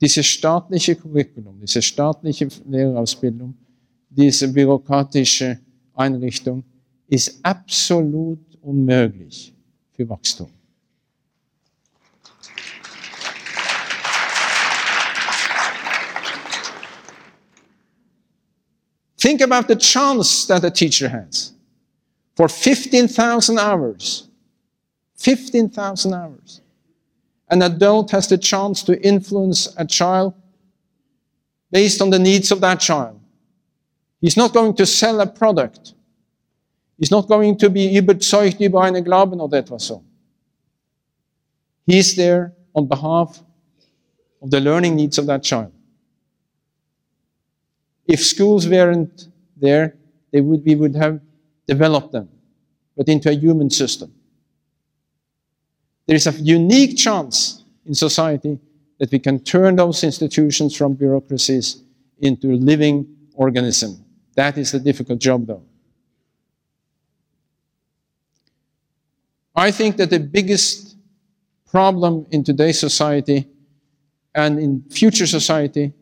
Diese 0.00 0.22
staatliche 0.22 0.96
Curriculum, 0.96 1.60
diese 1.60 1.82
staatliche 1.82 2.48
Lehrerausbildung, 2.66 3.54
diese 4.08 4.48
bürokratische 4.48 5.60
Einrichtung 5.94 6.64
ist 7.10 7.38
absolut 7.42 8.38
unmöglich 8.62 9.52
für 9.92 10.08
Wachstum. 10.08 10.50
Think 19.18 19.42
about 19.42 19.68
the 19.68 19.76
chance 19.76 20.46
that 20.46 20.64
a 20.64 20.70
teacher 20.70 21.10
has. 21.10 21.52
For 22.36 22.48
15,000 22.48 23.58
hours, 23.58 24.28
15,000 25.16 26.14
hours, 26.14 26.62
an 27.50 27.60
adult 27.62 28.10
has 28.12 28.28
the 28.28 28.38
chance 28.38 28.82
to 28.84 28.94
influence 29.02 29.74
a 29.76 29.84
child 29.84 30.32
based 31.70 32.00
on 32.00 32.10
the 32.10 32.18
needs 32.18 32.50
of 32.50 32.60
that 32.60 32.80
child 32.80 33.20
He's 34.20 34.36
not 34.36 34.52
going 34.52 34.74
to 34.74 34.86
sell 34.86 35.20
a 35.20 35.26
product. 35.26 35.94
He's 37.00 37.10
not 37.10 37.28
going 37.28 37.56
to 37.56 37.70
be 37.70 37.96
überzeugt 37.96 38.60
über 38.60 38.82
einen 38.82 39.02
Glauben 39.02 39.40
oder 39.40 39.56
etwas 39.58 39.86
so. 39.86 40.04
He's 41.86 42.14
there 42.14 42.54
on 42.74 42.86
behalf 42.86 43.42
of 44.42 44.50
the 44.50 44.60
learning 44.60 44.96
needs 44.96 45.16
of 45.18 45.24
that 45.26 45.42
child. 45.42 45.72
If 48.06 48.22
schools 48.22 48.68
weren't 48.68 49.28
there, 49.56 49.96
they 50.30 50.42
would, 50.42 50.62
we 50.62 50.74
would 50.74 50.94
have 50.94 51.20
developed 51.66 52.12
them, 52.12 52.28
but 52.94 53.08
into 53.08 53.30
a 53.30 53.34
human 53.34 53.70
system. 53.70 54.12
There 56.06 56.16
is 56.16 56.26
a 56.26 56.32
unique 56.32 56.98
chance 56.98 57.64
in 57.86 57.94
society 57.94 58.58
that 58.98 59.10
we 59.10 59.18
can 59.18 59.40
turn 59.40 59.76
those 59.76 60.04
institutions 60.04 60.76
from 60.76 60.94
bureaucracies 60.94 61.82
into 62.18 62.56
living 62.56 63.06
organism. 63.34 64.04
That 64.34 64.58
is 64.58 64.72
the 64.72 64.80
difficult 64.80 65.18
job, 65.18 65.46
though. 65.46 65.62
I 69.60 69.70
think 69.70 69.98
that 69.98 70.08
the 70.08 70.18
biggest 70.18 70.96
problem 71.70 72.24
in 72.30 72.42
today's 72.42 72.80
society 72.80 73.46
and 74.34 74.58
in 74.58 74.82
future 74.88 75.26
society 75.26 75.92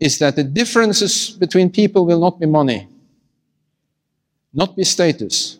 is 0.00 0.18
that 0.20 0.36
the 0.36 0.44
differences 0.44 1.36
between 1.38 1.68
people 1.68 2.06
will 2.06 2.18
not 2.18 2.40
be 2.40 2.46
money, 2.46 2.88
not 4.54 4.76
be 4.76 4.84
status, 4.84 5.58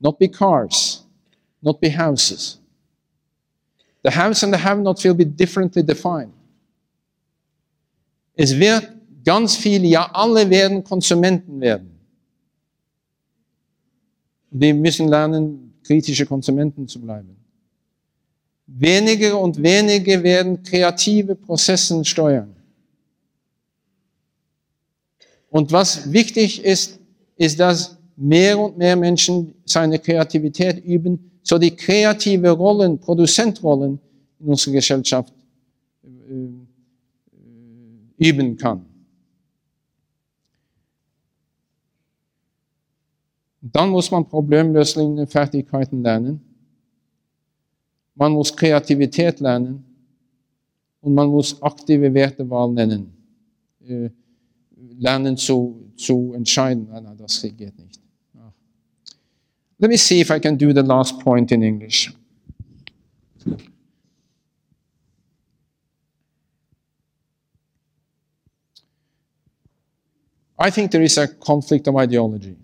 not 0.00 0.18
be 0.18 0.28
cars, 0.28 1.02
not 1.60 1.78
be 1.78 1.90
houses. 1.90 2.56
The 4.02 4.12
haves 4.12 4.42
and 4.42 4.54
the 4.54 4.58
have-nots 4.58 5.04
will 5.04 5.12
be 5.12 5.26
differently 5.26 5.82
defined. 5.82 6.32
Es 8.34 8.58
wird 8.58 8.88
ganz 9.22 9.56
viele, 9.56 9.88
ja 9.88 10.10
alle 10.10 10.48
werden 10.48 10.82
Konsumenten 10.82 11.60
werden. 11.60 11.98
Wir 14.50 14.72
müssen 14.72 15.08
lernen, 15.08 15.65
kritische 15.86 16.26
Konsumenten 16.26 16.86
zu 16.88 17.00
bleiben. 17.00 17.36
Wenige 18.66 19.36
und 19.36 19.62
wenige 19.62 20.22
werden 20.22 20.62
kreative 20.62 21.36
Prozesse 21.36 22.04
steuern. 22.04 22.54
Und 25.48 25.72
was 25.72 26.12
wichtig 26.12 26.64
ist, 26.64 26.98
ist, 27.36 27.60
dass 27.60 27.96
mehr 28.16 28.58
und 28.58 28.76
mehr 28.76 28.96
Menschen 28.96 29.54
seine 29.64 29.98
Kreativität 29.98 30.84
üben, 30.84 31.30
so 31.42 31.58
die 31.58 31.70
kreative 31.70 32.50
Rollen, 32.50 32.98
Produzentrollen 32.98 34.00
in 34.40 34.46
unserer 34.48 34.74
Gesellschaft 34.74 35.32
äh, 36.04 36.08
üben 38.18 38.56
kann. 38.56 38.84
Dann 43.72 43.90
muss 43.90 44.10
man 44.10 44.26
problemlösende 44.28 45.26
Fertigkeiten 45.26 46.02
lernen. 46.02 46.40
Man 48.14 48.32
muss 48.32 48.54
Kreativität 48.54 49.40
lernen. 49.40 49.84
Und 51.00 51.14
man 51.14 51.28
muss 51.28 51.60
aktive 51.62 52.12
Wertewahl 52.12 52.70
nennen. 52.72 53.12
Äh, 53.80 54.10
lernen 54.98 55.36
zu, 55.36 55.90
zu 55.96 56.32
entscheiden. 56.34 56.88
Nein, 56.90 57.16
das 57.16 57.42
geht 57.42 57.78
nicht. 57.78 58.00
Let 59.78 59.90
me 59.90 59.98
see 59.98 60.20
if 60.20 60.30
I 60.30 60.38
can 60.40 60.56
do 60.56 60.72
the 60.72 60.82
last 60.82 61.20
point 61.20 61.52
in 61.52 61.62
English. 61.62 62.10
I 70.58 70.70
think 70.70 70.90
there 70.90 71.02
is 71.02 71.18
a 71.18 71.28
conflict 71.28 71.86
of 71.88 71.96
ideology. 71.96 72.56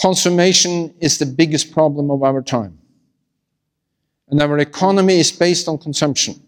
Consummation 0.00 0.94
is 1.00 1.18
the 1.18 1.26
biggest 1.26 1.72
problem 1.72 2.10
of 2.10 2.22
our 2.22 2.40
time. 2.42 2.78
And 4.28 4.40
our 4.40 4.58
economy 4.58 5.18
is 5.18 5.32
based 5.32 5.68
on 5.68 5.78
consumption. 5.78 6.40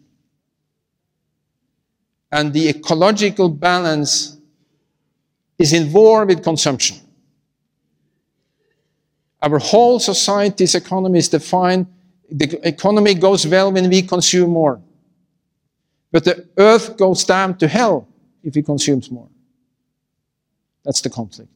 And 2.31 2.53
the 2.53 2.69
ecological 2.69 3.49
balance 3.49 4.37
is 5.59 5.73
in 5.73 5.93
war 5.93 6.25
with 6.27 6.45
consumption. 6.45 6.99
Our 9.43 9.59
whole 9.59 9.99
society's 9.99 10.75
economy 10.75 11.19
is 11.19 11.29
defined, 11.29 11.87
the 12.31 12.61
economy 12.67 13.15
goes 13.15 13.47
well 13.47 13.73
when 13.73 13.89
we 13.89 14.03
consume 14.03 14.51
more. 14.51 14.81
But 16.13 16.25
the 16.25 16.49
earth 16.57 16.97
goes 16.97 17.25
down 17.25 17.59
to 17.59 17.67
hell 17.67 18.07
if 18.45 18.55
he 18.55 18.63
consumes 18.63 19.11
more. 19.11 19.29
That's 20.85 21.01
the 21.01 21.11
conflict. 21.11 21.51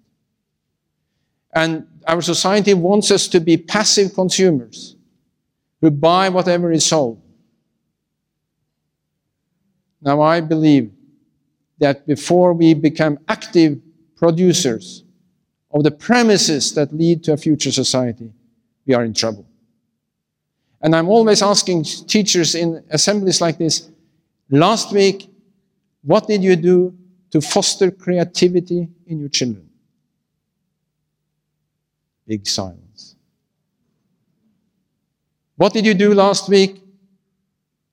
And 1.55 1.87
our 2.07 2.21
society 2.21 2.75
wants 2.75 3.11
us 3.11 3.29
to 3.29 3.41
be 3.41 3.57
passive 3.57 4.15
consumers 4.15 4.97
who 5.81 5.91
buy 5.91 6.29
whatever 6.29 6.73
is 6.73 6.85
sold. 6.85 7.21
Now, 10.03 10.21
I 10.21 10.41
believe 10.41 10.91
that 11.79 12.07
before 12.07 12.53
we 12.53 12.75
become 12.75 13.19
active 13.29 13.81
producers 14.17 15.05
of 15.71 15.83
the 15.83 15.91
premises 15.91 16.75
that 16.75 16.93
lead 16.93 17.25
to 17.25 17.33
a 17.33 17.37
future 17.37 17.73
society, 17.73 18.33
we 18.87 18.95
are 18.95 19.05
in 19.05 19.15
trouble. 19.15 19.47
And 20.83 20.95
I'm 20.95 21.09
always 21.09 21.43
asking 21.43 21.85
teachers 21.85 22.55
in 22.55 22.85
assemblies 22.91 23.41
like 23.41 23.57
this 23.57 23.91
last 24.51 24.93
week, 24.93 25.31
what 26.03 26.27
did 26.27 26.45
you 26.45 26.57
do 26.57 26.95
to 27.31 27.41
foster 27.41 27.91
creativity 27.91 28.89
in 29.07 29.19
your 29.19 29.31
children? 29.31 29.69
Big 32.27 32.47
silence. 32.47 33.17
What 35.57 35.73
did 35.73 35.87
you 35.87 35.95
do 35.95 36.15
last 36.15 36.49
week 36.49 36.83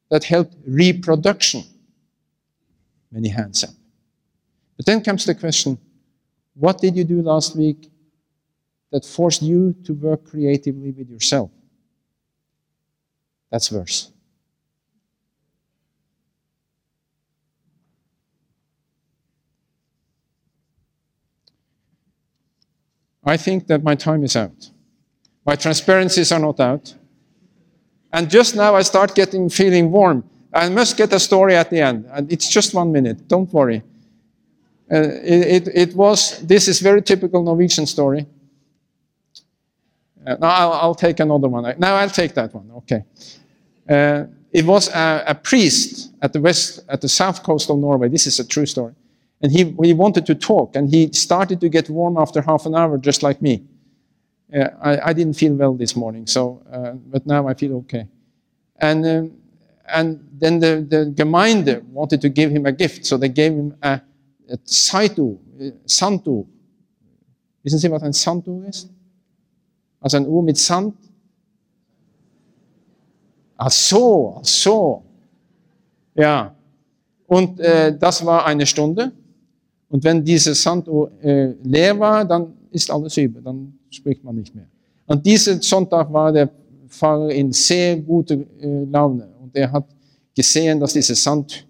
that 0.09 0.23
helped 0.23 0.55
reproduction? 0.65 1.63
Many 3.11 3.29
hands 3.29 3.63
up. 3.63 3.71
But 4.77 4.85
then 4.85 5.03
comes 5.03 5.25
the 5.25 5.35
question 5.35 5.77
what 6.55 6.79
did 6.79 6.95
you 6.95 7.03
do 7.03 7.21
last 7.21 7.55
week 7.55 7.89
that 8.91 9.05
forced 9.05 9.41
you 9.41 9.73
to 9.85 9.93
work 9.93 10.25
creatively 10.25 10.91
with 10.91 11.09
yourself? 11.09 11.49
That's 13.51 13.71
worse. 13.71 14.11
I 23.23 23.37
think 23.37 23.67
that 23.67 23.83
my 23.83 23.95
time 23.95 24.23
is 24.23 24.35
out. 24.35 24.71
My 25.45 25.55
transparencies 25.55 26.31
are 26.31 26.39
not 26.39 26.59
out. 26.59 26.95
And 28.13 28.29
just 28.29 28.55
now 28.55 28.75
I 28.75 28.81
start 28.81 29.15
getting 29.15 29.49
feeling 29.49 29.91
warm. 29.91 30.23
I 30.53 30.69
must 30.69 30.97
get 30.97 31.13
a 31.13 31.19
story 31.19 31.55
at 31.55 31.69
the 31.69 31.79
end. 31.79 32.05
And 32.11 32.31
it's 32.31 32.49
just 32.49 32.73
one 32.73 32.91
minute. 32.91 33.27
Don't 33.27 33.51
worry. 33.53 33.83
Uh, 34.91 34.97
it, 35.23 35.67
it, 35.67 35.67
it, 35.73 35.95
was, 35.95 36.45
this 36.45 36.67
is 36.67 36.81
very 36.81 37.01
typical 37.01 37.41
Norwegian 37.41 37.85
story. 37.85 38.25
Uh, 40.25 40.35
now 40.35 40.49
I'll, 40.49 40.73
I'll, 40.73 40.95
take 40.95 41.19
another 41.21 41.47
one. 41.47 41.73
Now 41.79 41.95
I'll 41.95 42.09
take 42.09 42.33
that 42.33 42.53
one. 42.53 42.69
Okay. 42.77 43.03
Uh, 43.89 44.25
it 44.51 44.65
was 44.65 44.89
a, 44.89 45.23
a, 45.27 45.35
priest 45.35 46.13
at 46.21 46.33
the 46.33 46.41
west, 46.41 46.81
at 46.89 46.99
the 46.99 47.07
south 47.07 47.41
coast 47.41 47.69
of 47.69 47.77
Norway. 47.77 48.09
This 48.09 48.27
is 48.27 48.39
a 48.39 48.47
true 48.47 48.65
story. 48.65 48.93
And 49.41 49.51
he, 49.51 49.75
he 49.83 49.93
wanted 49.93 50.25
to 50.27 50.35
talk, 50.35 50.75
and 50.75 50.89
he 50.89 51.11
started 51.13 51.59
to 51.61 51.69
get 51.69 51.89
warm 51.89 52.17
after 52.17 52.41
half 52.41 52.65
an 52.65 52.75
hour, 52.75 52.97
just 52.97 53.23
like 53.23 53.41
me. 53.41 53.63
Uh, 54.53 54.69
I, 54.81 55.09
I, 55.09 55.13
didn't 55.13 55.33
feel 55.33 55.53
well 55.53 55.73
this 55.73 55.95
morning, 55.95 56.27
so, 56.27 56.61
uh, 56.71 56.91
but 56.91 57.25
now 57.25 57.47
I 57.47 57.53
feel 57.53 57.77
okay. 57.77 58.07
And, 58.77 59.05
um, 59.05 59.31
and 59.87 60.27
then 60.33 60.59
the, 60.59 60.85
the 60.87 61.11
Gemeinde 61.15 61.81
wanted 61.85 62.21
to 62.21 62.29
give 62.29 62.51
him 62.51 62.65
a 62.65 62.71
gift, 62.71 63.05
so 63.05 63.17
they 63.17 63.29
gave 63.29 63.53
him 63.53 63.75
a, 63.81 64.01
a 64.49 64.57
Saitu, 64.57 65.37
Santu. 65.85 66.45
Wissen 67.63 67.79
Sie, 67.79 67.89
was 67.89 68.03
ein 68.03 68.13
Santu 68.13 68.63
ist? 68.63 68.89
Also 70.01 70.17
ein 70.17 70.27
Uhr 70.27 70.41
mit 70.43 70.57
Sand. 70.57 70.95
Ach 73.55 73.69
so, 73.69 74.39
so. 74.41 75.03
Ja. 76.15 76.55
Und 77.27 77.59
äh, 77.59 77.95
das 77.95 78.25
war 78.25 78.45
eine 78.45 78.65
Stunde. 78.65 79.11
Und 79.91 80.05
wenn 80.05 80.23
dieses 80.23 80.63
Sanduhr 80.63 81.11
äh, 81.21 81.53
leer 81.63 81.99
war, 81.99 82.23
dann 82.23 82.53
ist 82.71 82.89
alles 82.89 83.17
über, 83.17 83.41
dann 83.41 83.73
spricht 83.89 84.23
man 84.23 84.35
nicht 84.37 84.55
mehr. 84.55 84.65
Und 85.05 85.25
diesen 85.25 85.61
Sonntag 85.61 86.11
war 86.13 86.31
der 86.31 86.49
Pfarrer 86.87 87.29
in 87.31 87.51
sehr 87.51 87.97
guter 87.97 88.35
äh, 88.35 88.85
Laune 88.85 89.27
und 89.41 89.53
er 89.53 89.69
hat 89.69 89.85
gesehen, 90.33 90.79
dass 90.79 90.93
dieses 90.93 91.21
Sand 91.21 91.67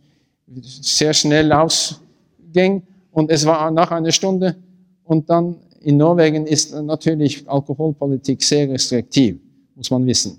sehr 0.63 1.13
schnell 1.13 1.51
ausging 1.51 2.83
und 3.11 3.31
es 3.31 3.43
war 3.43 3.71
nach 3.71 3.89
einer 3.89 4.11
Stunde 4.11 4.55
und 5.03 5.27
dann 5.27 5.55
in 5.79 5.97
Norwegen 5.97 6.45
ist 6.45 6.75
natürlich 6.75 7.49
Alkoholpolitik 7.49 8.43
sehr 8.43 8.69
restriktiv, 8.69 9.39
muss 9.75 9.89
man 9.89 10.05
wissen. 10.05 10.37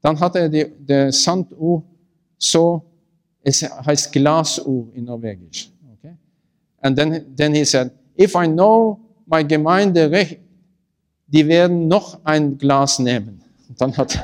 Dann 0.00 0.18
hat 0.20 0.36
er 0.36 0.48
die, 0.48 0.64
der 0.78 1.10
Sanduhr 1.10 1.82
so, 2.38 2.84
es 3.42 3.62
heißt 3.62 4.12
Glasuhr 4.12 4.86
in 4.94 5.06
Norwegisch 5.06 5.72
And 6.86 6.96
then, 6.96 7.26
then 7.36 7.52
he 7.52 7.64
said, 7.64 7.90
if 8.14 8.36
I 8.36 8.46
know 8.46 9.00
my 9.26 9.42
Gemeinde 9.42 10.08
recht, 10.10 10.38
die 11.26 11.48
werden 11.48 11.88
noch 11.88 12.20
ein 12.22 12.56
Glas 12.56 13.00
nehmen. 13.00 13.42
Und 13.68 13.80
dann 13.80 13.96
hat, 13.96 14.16